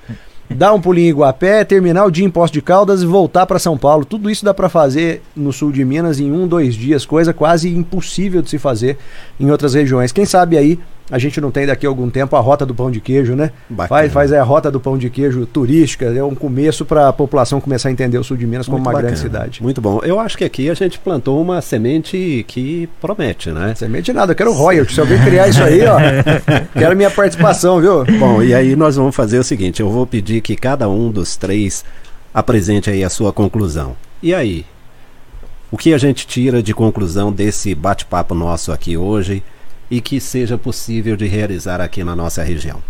Dar 0.49 0.73
um 0.73 0.81
pulinho 0.81 1.07
em 1.07 1.09
Iguapé, 1.09 1.63
terminar 1.63 2.05
o 2.05 2.11
dia 2.11 2.25
em 2.25 2.29
Posto 2.29 2.53
de 2.53 2.61
Caldas 2.61 3.01
e 3.01 3.05
voltar 3.05 3.47
para 3.47 3.57
São 3.57 3.77
Paulo. 3.77 4.05
Tudo 4.05 4.29
isso 4.29 4.45
dá 4.45 4.53
para 4.53 4.69
fazer 4.69 5.23
no 5.35 5.51
sul 5.51 5.71
de 5.71 5.83
Minas 5.83 6.19
em 6.19 6.31
um, 6.31 6.47
dois 6.47 6.75
dias, 6.75 7.03
coisa 7.03 7.33
quase 7.33 7.75
impossível 7.75 8.43
de 8.43 8.51
se 8.51 8.59
fazer 8.59 8.97
em 9.39 9.49
outras 9.49 9.73
regiões. 9.73 10.11
Quem 10.11 10.25
sabe 10.25 10.55
aí 10.55 10.79
a 11.09 11.19
gente 11.19 11.39
não 11.39 11.51
tem 11.51 11.67
daqui 11.67 11.85
a 11.85 11.89
algum 11.89 12.09
tempo 12.09 12.35
a 12.35 12.39
rota 12.39 12.65
do 12.65 12.73
pão 12.73 12.89
de 12.89 12.99
queijo, 12.99 13.35
né? 13.35 13.51
Faz, 13.87 14.11
faz 14.11 14.33
a 14.33 14.41
rota 14.41 14.71
do 14.71 14.79
pão 14.79 14.97
de 14.97 15.09
queijo 15.09 15.45
turística, 15.45 16.05
é 16.05 16.23
um 16.23 16.33
começo 16.33 16.83
para 16.83 17.09
a 17.09 17.13
população 17.13 17.61
começar 17.61 17.89
a 17.89 17.91
entender 17.91 18.17
o 18.17 18.23
sul 18.23 18.37
de 18.37 18.47
Minas 18.47 18.65
como 18.65 18.77
Muito 18.77 18.87
uma 18.87 18.93
bacana. 18.93 19.09
grande 19.09 19.21
cidade. 19.21 19.61
Muito 19.61 19.79
bom. 19.79 19.99
Eu 20.03 20.19
acho 20.19 20.37
que 20.37 20.43
aqui 20.43 20.69
a 20.69 20.73
gente 20.73 20.97
plantou 20.97 21.39
uma 21.39 21.61
semente 21.61 22.43
que 22.47 22.89
promete, 22.99 23.51
né? 23.51 23.75
Semente 23.75 24.11
nada, 24.11 24.31
eu 24.31 24.35
quero 24.35 24.51
royalty. 24.51 24.93
Se 24.93 24.99
alguém 24.99 25.21
criar 25.23 25.47
isso 25.47 25.63
aí, 25.63 25.81
ó, 25.85 25.97
quero 26.73 26.95
minha 26.95 27.11
participação, 27.11 27.79
viu? 27.79 28.03
Bom, 28.19 28.41
e 28.41 28.53
aí 28.53 28.75
nós 28.75 28.95
vamos 28.95 29.15
fazer 29.15 29.37
o 29.37 29.43
seguinte: 29.43 29.81
eu 29.81 29.89
vou 29.89 30.07
pedir 30.07 30.41
que 30.41 30.55
cada 30.55 30.89
um 30.89 31.11
dos 31.11 31.35
três 31.37 31.85
apresente 32.33 32.89
aí 32.89 33.03
a 33.03 33.09
sua 33.09 33.31
conclusão. 33.31 33.95
E 34.23 34.33
aí? 34.33 34.65
O 35.71 35.77
que 35.77 35.93
a 35.93 35.97
gente 35.97 36.25
tira 36.25 36.63
de 36.63 36.73
conclusão 36.73 37.31
desse 37.31 37.75
bate-papo 37.75 38.33
nosso 38.33 38.71
aqui 38.71 38.95
hoje? 38.95 39.43
E 39.89 40.01
que 40.01 40.19
seja 40.19 40.57
possível 40.57 41.15
de 41.15 41.25
realizar 41.25 41.81
aqui 41.81 42.03
na 42.03 42.15
nossa 42.15 42.43
região? 42.43 42.81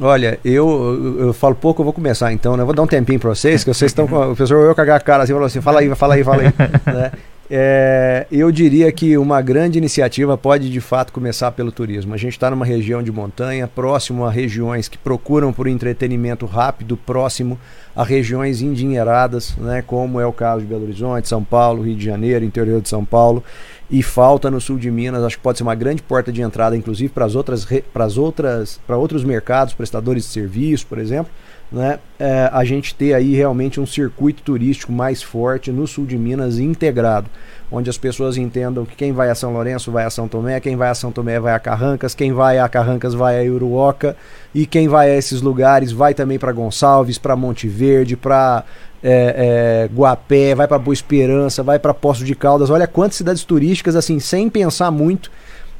Olha, 0.00 0.38
eu, 0.44 1.16
eu 1.18 1.32
falo 1.32 1.54
pouco, 1.54 1.80
eu 1.80 1.84
vou 1.84 1.92
começar 1.92 2.32
então, 2.32 2.56
né? 2.56 2.64
Vou 2.64 2.74
dar 2.74 2.82
um 2.82 2.86
tempinho 2.86 3.20
para 3.20 3.30
vocês, 3.30 3.62
que 3.62 3.72
vocês 3.72 3.90
estão 3.90 4.06
com. 4.06 4.16
O 4.16 4.26
professor 4.34 4.64
eu 4.64 4.74
cagar 4.74 4.96
a 4.96 5.00
cara 5.00 5.22
assim, 5.22 5.32
falou 5.32 5.46
assim: 5.46 5.60
fala 5.60 5.80
aí, 5.80 5.94
fala 5.94 6.14
aí, 6.14 6.24
fala 6.24 6.42
aí. 6.42 6.52
né? 6.92 7.12
É, 7.54 8.26
eu 8.32 8.50
diria 8.50 8.90
que 8.90 9.18
uma 9.18 9.42
grande 9.42 9.76
iniciativa 9.76 10.38
pode 10.38 10.70
de 10.70 10.80
fato 10.80 11.12
começar 11.12 11.52
pelo 11.52 11.70
turismo. 11.70 12.14
A 12.14 12.16
gente 12.16 12.32
está 12.32 12.50
numa 12.50 12.64
região 12.64 13.02
de 13.02 13.12
montanha, 13.12 13.68
próximo 13.68 14.24
a 14.24 14.30
regiões 14.30 14.88
que 14.88 14.96
procuram 14.96 15.52
por 15.52 15.66
entretenimento 15.66 16.46
rápido, 16.46 16.96
próximo 16.96 17.58
a 17.94 18.02
regiões 18.02 18.62
endinheiradas, 18.62 19.54
né, 19.58 19.84
como 19.86 20.18
é 20.18 20.24
o 20.24 20.32
caso 20.32 20.62
de 20.62 20.66
Belo 20.66 20.84
Horizonte, 20.84 21.28
São 21.28 21.44
Paulo, 21.44 21.82
Rio 21.82 21.94
de 21.94 22.04
Janeiro, 22.06 22.42
interior 22.42 22.80
de 22.80 22.88
São 22.88 23.04
Paulo 23.04 23.44
e 23.92 24.02
falta 24.02 24.50
no 24.50 24.58
sul 24.58 24.78
de 24.78 24.90
Minas. 24.90 25.22
Acho 25.22 25.36
que 25.36 25.42
pode 25.42 25.58
ser 25.58 25.64
uma 25.64 25.74
grande 25.74 26.02
porta 26.02 26.32
de 26.32 26.40
entrada, 26.40 26.74
inclusive 26.74 27.12
para 27.12 27.26
as 27.26 27.34
outras, 27.34 27.66
para 27.92 28.04
as 28.06 28.16
outras, 28.16 28.80
para 28.86 28.96
outros 28.96 29.22
mercados, 29.22 29.74
prestadores 29.74 30.24
de 30.24 30.30
serviço, 30.30 30.86
por 30.86 30.98
exemplo. 30.98 31.30
Né? 31.72 31.98
É, 32.18 32.50
a 32.52 32.64
gente 32.64 32.94
ter 32.94 33.14
aí 33.14 33.34
realmente 33.34 33.80
um 33.80 33.86
circuito 33.86 34.42
turístico 34.42 34.92
mais 34.92 35.22
forte 35.22 35.72
no 35.72 35.86
sul 35.86 36.04
de 36.04 36.18
Minas 36.18 36.58
integrado, 36.58 37.30
onde 37.70 37.88
as 37.88 37.96
pessoas 37.96 38.36
entendam 38.36 38.84
que 38.84 38.94
quem 38.94 39.10
vai 39.10 39.30
a 39.30 39.34
São 39.34 39.54
Lourenço 39.54 39.90
vai 39.90 40.04
a 40.04 40.10
São 40.10 40.28
Tomé, 40.28 40.60
quem 40.60 40.76
vai 40.76 40.90
a 40.90 40.94
São 40.94 41.10
Tomé 41.10 41.40
vai 41.40 41.54
a 41.54 41.58
Carrancas, 41.58 42.14
quem 42.14 42.30
vai 42.30 42.58
a 42.58 42.68
Carrancas 42.68 43.14
vai 43.14 43.46
a 43.46 43.50
Uruoca 43.50 44.14
e 44.54 44.66
quem 44.66 44.86
vai 44.86 45.10
a 45.10 45.16
esses 45.16 45.40
lugares 45.40 45.92
vai 45.92 46.12
também 46.12 46.38
para 46.38 46.52
Gonçalves, 46.52 47.16
para 47.16 47.34
Monte 47.34 47.66
Verde, 47.66 48.18
para 48.18 48.64
é, 49.02 49.88
é, 49.88 49.94
Guapé, 49.94 50.54
vai 50.54 50.68
para 50.68 50.78
Boa 50.78 50.92
Esperança, 50.92 51.62
vai 51.62 51.78
para 51.78 51.94
Poço 51.94 52.22
de 52.22 52.34
Caldas. 52.34 52.68
Olha 52.68 52.86
quantas 52.86 53.16
cidades 53.16 53.44
turísticas, 53.44 53.96
assim, 53.96 54.20
sem 54.20 54.50
pensar 54.50 54.90
muito, 54.90 55.30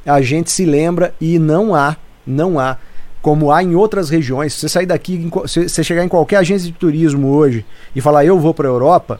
a 0.05 0.21
gente 0.21 0.51
se 0.51 0.65
lembra 0.65 1.13
e 1.21 1.37
não 1.37 1.73
há, 1.73 1.95
não 2.25 2.59
há, 2.59 2.77
como 3.23 3.53
há 3.53 3.63
em 3.63 3.73
outras 3.73 4.09
regiões. 4.09 4.53
Se 4.53 4.59
você 4.59 4.69
sair 4.69 4.85
daqui, 4.85 5.31
se 5.47 5.69
você 5.69 5.81
chegar 5.81 6.03
em 6.03 6.09
qualquer 6.09 6.37
agência 6.37 6.67
de 6.67 6.77
turismo 6.77 7.29
hoje 7.29 7.65
e 7.95 8.01
falar 8.01 8.25
eu 8.25 8.37
vou 8.37 8.53
para 8.53 8.67
a 8.67 8.71
Europa, 8.71 9.19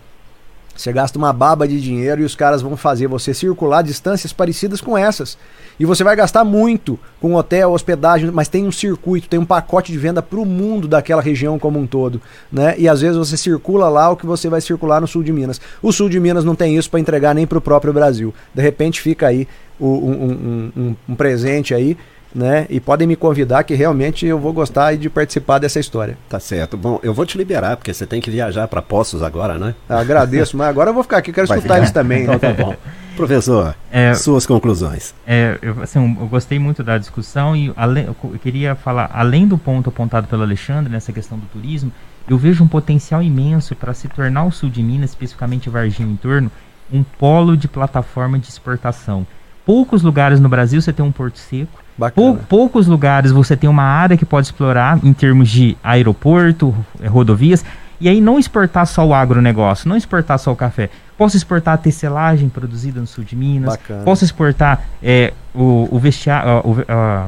você 0.76 0.92
gasta 0.92 1.18
uma 1.18 1.32
baba 1.32 1.66
de 1.66 1.80
dinheiro 1.80 2.22
e 2.22 2.26
os 2.26 2.36
caras 2.36 2.62
vão 2.62 2.76
fazer 2.76 3.08
você 3.08 3.34
circular 3.34 3.82
distâncias 3.82 4.34
parecidas 4.34 4.82
com 4.82 4.98
essas. 4.98 5.38
E 5.80 5.86
você 5.86 6.04
vai 6.04 6.18
gastar 6.18 6.44
muito 6.44 7.00
com 7.22 7.36
hotel, 7.36 7.72
hospedagem, 7.72 8.30
mas 8.30 8.50
tem 8.50 8.66
um 8.66 8.72
circuito, 8.74 9.30
tem 9.30 9.40
um 9.40 9.46
pacote 9.46 9.92
de 9.92 9.98
venda 9.98 10.22
para 10.22 10.40
o 10.40 10.46
mundo 10.46 10.86
daquela 10.86 11.22
região 11.22 11.58
como 11.58 11.80
um 11.80 11.88
todo. 11.88 12.20
Né? 12.52 12.76
E 12.78 12.90
às 12.90 13.00
vezes 13.00 13.16
você 13.16 13.38
circula 13.38 13.88
lá 13.88 14.10
o 14.10 14.18
que 14.18 14.26
você 14.26 14.50
vai 14.50 14.60
circular 14.60 15.00
no 15.00 15.08
sul 15.08 15.24
de 15.24 15.32
Minas. 15.32 15.62
O 15.82 15.94
sul 15.94 16.10
de 16.10 16.20
Minas 16.20 16.44
não 16.44 16.56
tem 16.56 16.76
isso 16.76 16.90
para 16.90 17.00
entregar 17.00 17.34
nem 17.34 17.48
para 17.48 17.58
o 17.58 17.62
próprio 17.62 17.94
Brasil. 17.94 18.34
De 18.54 18.62
repente 18.62 19.00
fica 19.00 19.28
aí 19.28 19.48
um, 19.80 19.88
um, 19.88 20.72
um, 20.76 20.96
um 21.08 21.16
presente 21.16 21.74
aí 21.74 21.96
né? 22.34 22.66
E 22.70 22.80
podem 22.80 23.08
me 23.08 23.16
convidar 23.16 23.64
que 23.64 23.76
realmente 23.76 24.26
eu 24.26 24.40
vou 24.40 24.52
gostar 24.54 24.96
de 24.96 25.10
participar 25.10 25.60
dessa 25.60 25.80
história. 25.80 26.18
Tá 26.28 26.40
certo. 26.40 26.76
Bom, 26.76 27.00
eu 27.04 27.14
vou 27.14 27.26
te 27.26 27.38
liberar 27.38 27.78
porque 27.78 27.94
você 27.94 28.06
tem 28.06 28.20
que 28.20 28.32
viajar 28.32 28.68
para 28.68 28.82
Poços 28.82 29.22
agora, 29.22 29.58
né? 29.58 29.76
Agradeço, 29.88 30.58
mas 30.58 30.68
agora 30.68 30.90
eu 30.90 30.94
vou 30.94 31.04
ficar 31.04 31.18
aqui, 31.18 31.32
quero 31.32 31.48
Vai 31.48 31.58
escutar 31.58 31.76
ficar. 31.76 31.84
eles 31.84 31.92
também. 31.92 32.24
Então 32.24 32.40
tá 32.40 32.54
bom. 32.54 32.76
Professor, 33.16 33.76
é, 33.92 34.14
suas 34.16 34.46
conclusões. 34.46 35.14
É, 35.28 35.60
eu, 35.62 35.84
assim, 35.84 36.18
eu 36.20 36.26
gostei 36.28 36.58
muito 36.58 36.84
da 36.84 36.98
discussão 36.98 37.56
e 37.56 37.72
além, 37.76 38.06
eu 38.06 38.16
queria 38.42 38.74
falar, 38.74 39.12
além 39.14 39.48
do 39.48 39.58
ponto 39.58 39.90
apontado 39.90 40.28
pelo 40.28 40.42
Alexandre 40.42 40.92
nessa 40.92 41.14
questão 41.14 41.38
do 41.38 41.46
turismo, 41.46 41.92
eu 42.28 42.38
vejo 42.38 42.64
um 42.64 42.68
potencial 42.68 43.22
imenso 43.22 43.76
para 43.76 43.94
se 43.94 44.08
tornar 44.08 44.46
o 44.46 44.52
sul 44.52 44.70
de 44.70 44.82
Minas, 44.82 45.12
especificamente 45.12 45.70
Varginha 45.70 46.12
em 46.12 46.16
torno, 46.16 46.52
um 46.92 47.04
polo 47.04 47.56
de 47.56 47.68
plataforma 47.68 48.40
de 48.40 48.48
exportação. 48.48 49.28
Poucos 49.66 50.02
lugares 50.02 50.40
no 50.40 50.50
Brasil 50.50 50.82
você 50.82 50.92
tem 50.92 51.06
um 51.06 51.12
porto 51.12 51.38
seco, 51.38 51.83
Pou, 52.16 52.38
poucos 52.50 52.88
lugares 52.88 53.32
você 53.32 53.56
tem 53.56 53.70
uma 53.70 53.84
área 53.84 54.18
que 54.18 54.26
pode 54.26 54.48
explorar 54.48 55.00
em 55.04 55.14
termos 55.14 55.50
de 55.50 55.78
aeroporto, 55.84 56.76
rodovias, 57.06 57.64
e 58.02 58.10
aí 58.10 58.20
não 58.20 58.38
exportar 58.38 58.86
só 58.86 59.06
o 59.06 59.14
agronegócio, 59.14 59.88
não 59.88 59.96
exportar 59.96 60.38
só 60.38 60.52
o 60.52 60.56
café. 60.56 60.90
Posso 61.18 61.38
exportar 61.38 61.76
a 61.76 61.78
tecelagem 61.78 62.50
produzida 62.50 63.00
no 63.00 63.08
sul 63.08 63.24
de 63.24 63.36
Minas, 63.36 63.78
Bacana. 63.78 64.04
posso 64.04 64.26
exportar 64.26 64.82
é, 65.02 65.32
o, 65.54 65.88
o, 65.92 66.00
vestia, 66.00 66.44
o, 66.64 66.76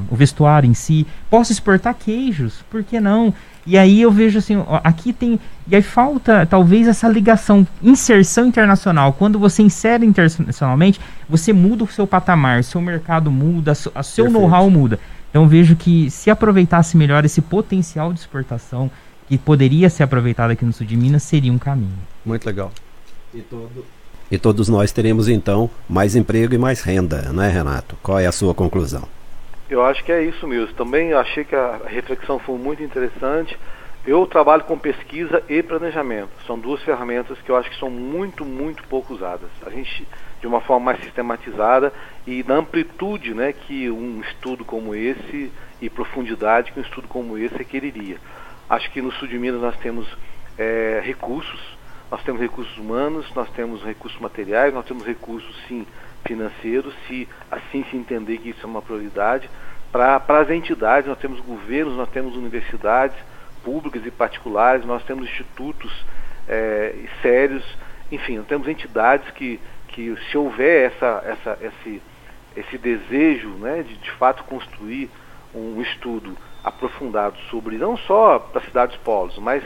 o 0.10 0.15
vestuário 0.15 0.69
em 0.69 0.73
si, 0.73 1.06
posso 1.30 1.51
exportar 1.51 1.93
queijos, 1.93 2.65
por 2.69 2.84
que 2.84 2.99
não? 2.99 3.34
E 3.65 3.78
aí 3.78 4.01
eu 4.01 4.12
vejo 4.12 4.38
assim, 4.38 4.63
aqui 4.84 5.12
tem. 5.12 5.39
E 5.67 5.75
aí 5.75 5.82
falta 5.82 6.45
talvez 6.45 6.88
essa 6.88 7.08
ligação, 7.08 7.65
inserção 7.82 8.45
internacional. 8.45 9.13
Quando 9.13 9.39
você 9.39 9.63
insere 9.63 10.06
internacionalmente, 10.06 10.99
você 11.28 11.51
muda 11.51 11.84
o 11.84 11.88
seu 11.88 12.06
patamar, 12.06 12.63
seu 12.63 12.80
mercado 12.80 13.32
muda, 13.32 13.73
a 13.95 14.04
seu 14.04 14.30
know-how 14.30 14.69
muda. 14.69 14.99
Então 15.30 15.47
vejo 15.47 15.75
que 15.75 16.10
se 16.12 16.30
aproveitasse 16.30 16.95
melhor 16.95 17.25
esse 17.25 17.41
potencial 17.41 18.13
de 18.13 18.19
exportação 18.19 18.89
que 19.28 19.38
poderia 19.38 19.89
ser 19.89 20.04
aproveitado 20.04 20.51
aqui 20.51 20.63
no 20.63 20.71
sul 20.71 20.86
de 20.86 20.95
Minas, 20.95 21.23
seria 21.23 21.51
um 21.51 21.58
caminho. 21.58 21.97
Muito 22.23 22.45
legal. 22.45 22.71
E, 23.34 23.41
todo... 23.41 23.86
e 24.30 24.38
todos 24.38 24.69
nós 24.69 24.91
teremos 24.91 25.28
então 25.28 25.69
mais 25.89 26.15
emprego 26.15 26.54
e 26.54 26.58
mais 26.58 26.82
renda, 26.82 27.34
não 27.34 27.41
é, 27.41 27.49
Renato? 27.49 27.97
Qual 28.04 28.19
é 28.19 28.28
a 28.28 28.32
sua 28.32 28.54
conclusão? 28.54 29.04
Eu 29.69 29.84
acho 29.84 30.04
que 30.04 30.12
é 30.12 30.23
isso 30.23 30.47
mesmo. 30.47 30.73
Também 30.75 31.13
achei 31.13 31.43
que 31.43 31.56
a 31.56 31.82
reflexão 31.88 32.38
foi 32.38 32.58
muito 32.58 32.84
interessante. 32.84 33.58
Eu 34.06 34.28
trabalho 34.28 34.63
com 34.65 34.78
pesquisa 34.78 35.41
e 35.49 35.63
planejamento. 35.63 36.30
São 36.45 36.60
duas 36.60 36.82
ferramentas 36.84 37.39
que 37.41 37.49
eu 37.49 37.56
acho 37.56 37.71
que 37.71 37.80
são 37.80 37.89
muito, 37.89 38.45
muito 38.45 38.84
pouco 38.84 39.15
usadas. 39.15 39.49
A 39.65 39.69
gente, 39.71 40.08
de 40.39 40.45
uma 40.45 40.62
forma 40.62 40.86
mais 40.86 41.04
sistematizada 41.04 41.91
e 42.28 42.43
na 42.47 42.56
amplitude 42.56 43.34
né, 43.34 43.51
que 43.51 43.89
um 43.89 44.21
estudo 44.21 44.63
como 44.63 44.93
esse 44.93 45.51
e 45.82 45.89
profundidade 45.89 46.71
que 46.71 46.80
um 46.80 46.84
estudo 46.84 47.08
como 47.08 47.36
esse 47.36 47.56
requeriria. 47.56 48.17
Acho 48.69 48.91
que 48.91 49.01
no 49.01 49.12
sul 49.13 49.28
de 49.28 49.39
Minas 49.39 49.62
nós 49.62 49.75
temos 49.78 50.08
é, 50.58 51.01
recursos, 51.04 51.60
nós 52.12 52.23
temos 52.23 52.39
recursos 52.39 52.78
humanos, 52.78 53.25
nós 53.34 53.49
temos 53.49 53.84
recursos 53.84 54.19
materiais, 54.19 54.71
nós 54.71 54.86
temos 54.86 55.04
recursos, 55.04 55.56
sim, 55.67 55.86
financeiros, 56.27 56.93
se 57.07 57.27
assim 57.49 57.85
se 57.89 57.97
entender 57.97 58.38
que 58.38 58.49
isso 58.49 58.61
é 58.63 58.65
uma 58.65 58.81
prioridade. 58.81 59.49
Para 59.91 60.21
as 60.27 60.49
entidades, 60.49 61.07
nós 61.07 61.19
temos 61.19 61.39
governos, 61.39 61.95
nós 61.95 62.09
temos 62.09 62.35
universidades 62.35 63.17
públicas 63.63 64.05
e 64.05 64.11
particulares, 64.11 64.85
nós 64.85 65.03
temos 65.03 65.25
institutos 65.25 66.05
é, 66.47 66.93
sérios, 67.21 67.63
enfim, 68.11 68.38
nós 68.38 68.47
temos 68.47 68.67
entidades 68.67 69.29
que, 69.31 69.59
que 69.88 70.15
se 70.29 70.38
houver 70.38 70.91
essa, 70.91 71.23
essa, 71.25 71.57
esse, 71.61 72.01
esse 72.55 72.77
desejo 72.77 73.49
né, 73.49 73.83
de 73.83 73.95
de 73.97 74.11
fato 74.11 74.43
construir 74.43 75.09
um 75.53 75.81
estudo 75.81 76.38
aprofundado 76.63 77.38
sobre 77.49 77.77
não 77.77 77.95
só 77.95 78.39
para 78.39 78.61
cidades 78.61 78.97
polos, 78.97 79.38
mas 79.38 79.63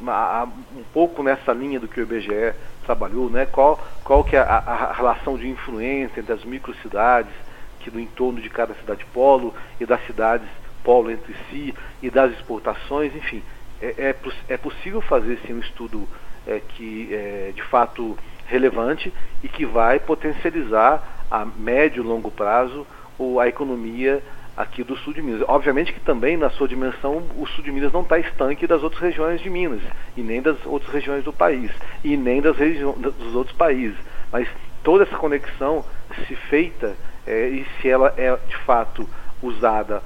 um 0.00 0.84
pouco 0.92 1.22
nessa 1.22 1.52
linha 1.52 1.80
do 1.80 1.88
que 1.88 2.00
o 2.00 2.02
IBGE 2.02 2.54
trabalhou, 2.84 3.28
né? 3.28 3.46
qual, 3.46 3.78
qual 4.04 4.24
que 4.24 4.36
é 4.36 4.40
a, 4.40 4.44
a 4.44 4.92
relação 4.92 5.36
de 5.36 5.48
influência 5.48 6.20
entre 6.20 6.32
as 6.32 6.44
microcidades, 6.44 7.32
que 7.80 7.90
do 7.90 8.00
entorno 8.00 8.40
de 8.40 8.48
cada 8.48 8.74
cidade 8.74 9.04
polo 9.12 9.54
e 9.80 9.86
das 9.86 10.04
cidades 10.06 10.48
polo 10.82 11.10
entre 11.10 11.34
si 11.50 11.74
e 12.02 12.10
das 12.10 12.32
exportações, 12.32 13.14
enfim, 13.14 13.42
é, 13.80 13.94
é, 13.98 14.14
é 14.48 14.56
possível 14.56 15.00
fazer 15.00 15.38
sim 15.46 15.54
um 15.54 15.60
estudo 15.60 16.08
é, 16.46 16.60
que 16.60 17.08
é 17.12 17.52
de 17.54 17.62
fato 17.62 18.16
relevante 18.46 19.12
e 19.42 19.48
que 19.48 19.66
vai 19.66 19.98
potencializar 19.98 21.26
a 21.30 21.44
médio 21.44 22.02
e 22.02 22.06
longo 22.06 22.30
prazo 22.30 22.86
a 23.40 23.48
economia 23.48 24.22
aqui 24.58 24.82
do 24.82 24.96
sul 24.96 25.14
de 25.14 25.22
Minas. 25.22 25.44
Obviamente 25.46 25.92
que 25.92 26.00
também 26.00 26.36
na 26.36 26.50
sua 26.50 26.66
dimensão 26.66 27.22
o 27.36 27.46
sul 27.46 27.62
de 27.62 27.70
Minas 27.70 27.92
não 27.92 28.02
está 28.02 28.18
estanque 28.18 28.66
das 28.66 28.82
outras 28.82 29.00
regiões 29.00 29.40
de 29.40 29.48
Minas 29.48 29.80
e 30.16 30.20
nem 30.20 30.42
das 30.42 30.56
outras 30.66 30.92
regiões 30.92 31.22
do 31.22 31.32
país 31.32 31.70
e 32.02 32.16
nem 32.16 32.42
das 32.42 32.56
regiões 32.56 32.98
dos 32.98 33.34
outros 33.36 33.56
países. 33.56 33.96
Mas 34.32 34.48
toda 34.82 35.04
essa 35.04 35.16
conexão 35.16 35.84
se 36.26 36.34
feita 36.34 36.96
é, 37.24 37.48
e 37.48 37.66
se 37.80 37.88
ela 37.88 38.12
é 38.16 38.36
de 38.48 38.56
fato 38.58 39.08
usada 39.40 40.02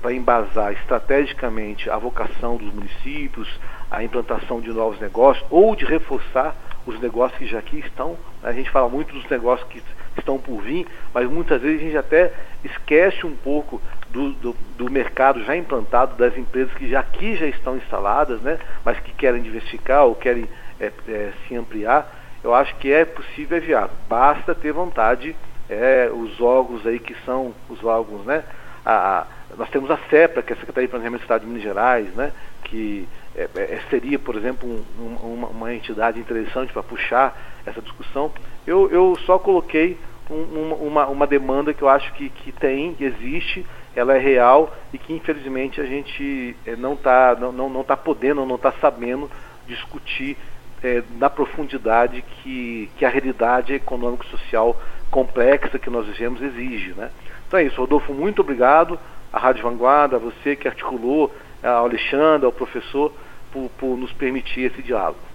para 0.00 0.12
embasar 0.12 0.72
estrategicamente 0.72 1.90
a 1.90 1.98
vocação 1.98 2.56
dos 2.56 2.72
municípios, 2.72 3.48
a 3.90 4.02
implantação 4.02 4.60
de 4.60 4.70
novos 4.70 4.98
negócios 5.00 5.46
ou 5.50 5.76
de 5.76 5.84
reforçar 5.84 6.54
os 6.86 6.98
negócios 6.98 7.38
que 7.38 7.46
já 7.46 7.58
aqui 7.58 7.78
estão. 7.78 8.16
A 8.42 8.52
gente 8.52 8.70
fala 8.70 8.88
muito 8.88 9.12
dos 9.12 9.28
negócios 9.28 9.68
que 9.68 9.82
estão 10.22 10.38
por 10.38 10.62
vir, 10.62 10.86
mas 11.12 11.28
muitas 11.28 11.60
vezes 11.60 11.80
a 11.80 11.84
gente 11.84 11.96
até 11.96 12.32
esquece 12.64 13.26
um 13.26 13.36
pouco 13.36 13.80
do, 14.10 14.32
do, 14.32 14.56
do, 14.76 14.90
mercado 14.90 15.44
já 15.44 15.56
implantado, 15.56 16.16
das 16.16 16.36
empresas 16.36 16.72
que 16.74 16.88
já 16.88 17.00
aqui 17.00 17.36
já 17.36 17.46
estão 17.46 17.76
instaladas, 17.76 18.40
né, 18.40 18.58
mas 18.84 18.98
que 19.00 19.12
querem 19.12 19.42
diversificar 19.42 20.04
ou 20.04 20.14
querem 20.14 20.48
é, 20.80 20.92
é, 21.08 21.32
se 21.46 21.54
ampliar. 21.54 22.10
Eu 22.42 22.54
acho 22.54 22.74
que 22.76 22.92
é 22.92 23.04
possível, 23.04 23.56
é 23.56 23.60
viável. 23.60 23.96
Basta 24.08 24.54
ter 24.54 24.72
vontade, 24.72 25.36
é, 25.68 26.10
os 26.12 26.40
órgãos 26.40 26.86
aí 26.86 26.98
que 26.98 27.14
são 27.24 27.54
os 27.68 27.82
órgãos, 27.84 28.24
né? 28.26 28.42
A, 28.84 29.20
a, 29.20 29.26
nós 29.56 29.70
temos 29.70 29.90
a 29.90 29.98
CEPRA, 30.10 30.42
que 30.42 30.52
é 30.52 30.56
a 30.56 30.58
Secretaria 30.58 30.88
de 30.88 30.90
Planejamento 30.90 31.20
do 31.20 31.24
Estado 31.24 31.42
de 31.42 31.46
Minas 31.46 31.62
Gerais, 31.62 32.08
né? 32.14 32.32
Que 32.64 33.08
é, 33.34 33.48
é, 33.54 33.80
seria, 33.88 34.18
por 34.18 34.36
exemplo, 34.36 34.68
um, 34.68 35.16
uma, 35.22 35.48
uma, 35.48 35.74
entidade 35.74 36.20
interessante 36.20 36.72
para 36.72 36.82
puxar 36.82 37.34
essa 37.64 37.80
discussão. 37.80 38.30
Eu, 38.66 38.90
eu 38.90 39.16
só 39.24 39.38
coloquei 39.38 39.98
um, 40.30 40.72
uma, 40.86 41.06
uma 41.06 41.26
demanda 41.26 41.74
que 41.74 41.82
eu 41.82 41.88
acho 41.88 42.12
que, 42.14 42.28
que 42.28 42.52
tem, 42.52 42.94
que 42.94 43.04
existe, 43.04 43.66
ela 43.94 44.14
é 44.16 44.18
real 44.18 44.74
e 44.92 44.98
que 44.98 45.12
infelizmente 45.12 45.80
a 45.80 45.84
gente 45.84 46.56
é, 46.66 46.76
não 46.76 46.94
está 46.94 47.36
não, 47.38 47.52
não, 47.52 47.68
não 47.68 47.84
tá 47.84 47.96
podendo, 47.96 48.46
não 48.46 48.56
está 48.56 48.72
sabendo 48.72 49.30
discutir 49.66 50.36
é, 50.82 51.02
na 51.18 51.30
profundidade 51.30 52.22
que, 52.22 52.90
que 52.96 53.04
a 53.04 53.08
realidade 53.08 53.74
econômico-social 53.74 54.80
complexa 55.10 55.78
que 55.78 55.90
nós 55.90 56.06
vivemos 56.06 56.40
exige. 56.40 56.92
Né? 56.94 57.10
Então 57.46 57.60
é 57.60 57.64
isso, 57.64 57.80
Rodolfo, 57.80 58.12
muito 58.12 58.40
obrigado 58.40 58.98
à 59.32 59.38
Rádio 59.38 59.62
Vanguarda, 59.62 60.16
a 60.16 60.18
você 60.18 60.56
que 60.56 60.66
articulou, 60.66 61.32
ao 61.62 61.84
Alexandre, 61.84 62.46
ao 62.46 62.52
professor, 62.52 63.12
por, 63.52 63.70
por 63.78 63.96
nos 63.96 64.12
permitir 64.12 64.62
esse 64.62 64.82
diálogo. 64.82 65.31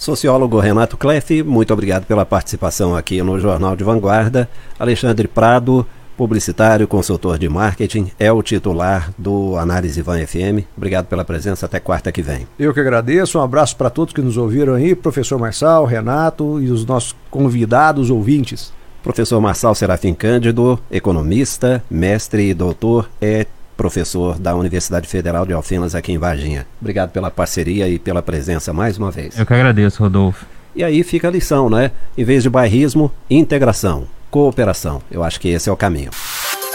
Sociólogo 0.00 0.58
Renato 0.58 0.96
Kleff, 0.96 1.42
muito 1.42 1.74
obrigado 1.74 2.06
pela 2.06 2.24
participação 2.24 2.96
aqui 2.96 3.22
no 3.22 3.38
Jornal 3.38 3.76
de 3.76 3.84
Vanguarda. 3.84 4.48
Alexandre 4.78 5.28
Prado, 5.28 5.86
publicitário, 6.16 6.88
consultor 6.88 7.38
de 7.38 7.50
marketing, 7.50 8.10
é 8.18 8.32
o 8.32 8.42
titular 8.42 9.12
do 9.18 9.58
Análise 9.58 10.00
Van 10.00 10.26
FM. 10.26 10.64
Obrigado 10.74 11.04
pela 11.04 11.22
presença, 11.22 11.66
até 11.66 11.78
quarta 11.78 12.10
que 12.10 12.22
vem. 12.22 12.48
Eu 12.58 12.72
que 12.72 12.80
agradeço, 12.80 13.38
um 13.38 13.42
abraço 13.42 13.76
para 13.76 13.90
todos 13.90 14.14
que 14.14 14.22
nos 14.22 14.38
ouviram 14.38 14.72
aí, 14.72 14.94
professor 14.94 15.38
Marçal, 15.38 15.84
Renato 15.84 16.62
e 16.62 16.70
os 16.70 16.86
nossos 16.86 17.14
convidados 17.30 18.08
ouvintes. 18.08 18.72
Professor 19.02 19.38
Marçal 19.38 19.74
Serafim 19.74 20.14
Cândido, 20.14 20.80
economista, 20.90 21.84
mestre 21.90 22.48
e 22.48 22.54
doutor, 22.54 23.10
é 23.20 23.44
professor 23.80 24.38
da 24.38 24.54
Universidade 24.54 25.08
Federal 25.08 25.46
de 25.46 25.54
Alfenas 25.54 25.94
aqui 25.94 26.12
em 26.12 26.18
Varginha. 26.18 26.66
Obrigado 26.78 27.12
pela 27.12 27.30
parceria 27.30 27.88
e 27.88 27.98
pela 27.98 28.20
presença 28.20 28.74
mais 28.74 28.98
uma 28.98 29.10
vez. 29.10 29.38
Eu 29.38 29.46
que 29.46 29.54
agradeço, 29.54 30.02
Rodolfo. 30.02 30.44
E 30.76 30.84
aí 30.84 31.02
fica 31.02 31.28
a 31.28 31.30
lição, 31.30 31.70
né? 31.70 31.90
Em 32.16 32.22
vez 32.22 32.42
de 32.42 32.50
bairrismo, 32.50 33.10
integração, 33.30 34.04
cooperação. 34.30 35.00
Eu 35.10 35.24
acho 35.24 35.40
que 35.40 35.48
esse 35.48 35.70
é 35.70 35.72
o 35.72 35.76
caminho. 35.78 36.10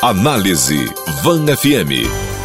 Análise 0.02 0.91
Van 1.22 1.46
FM. 1.46 2.45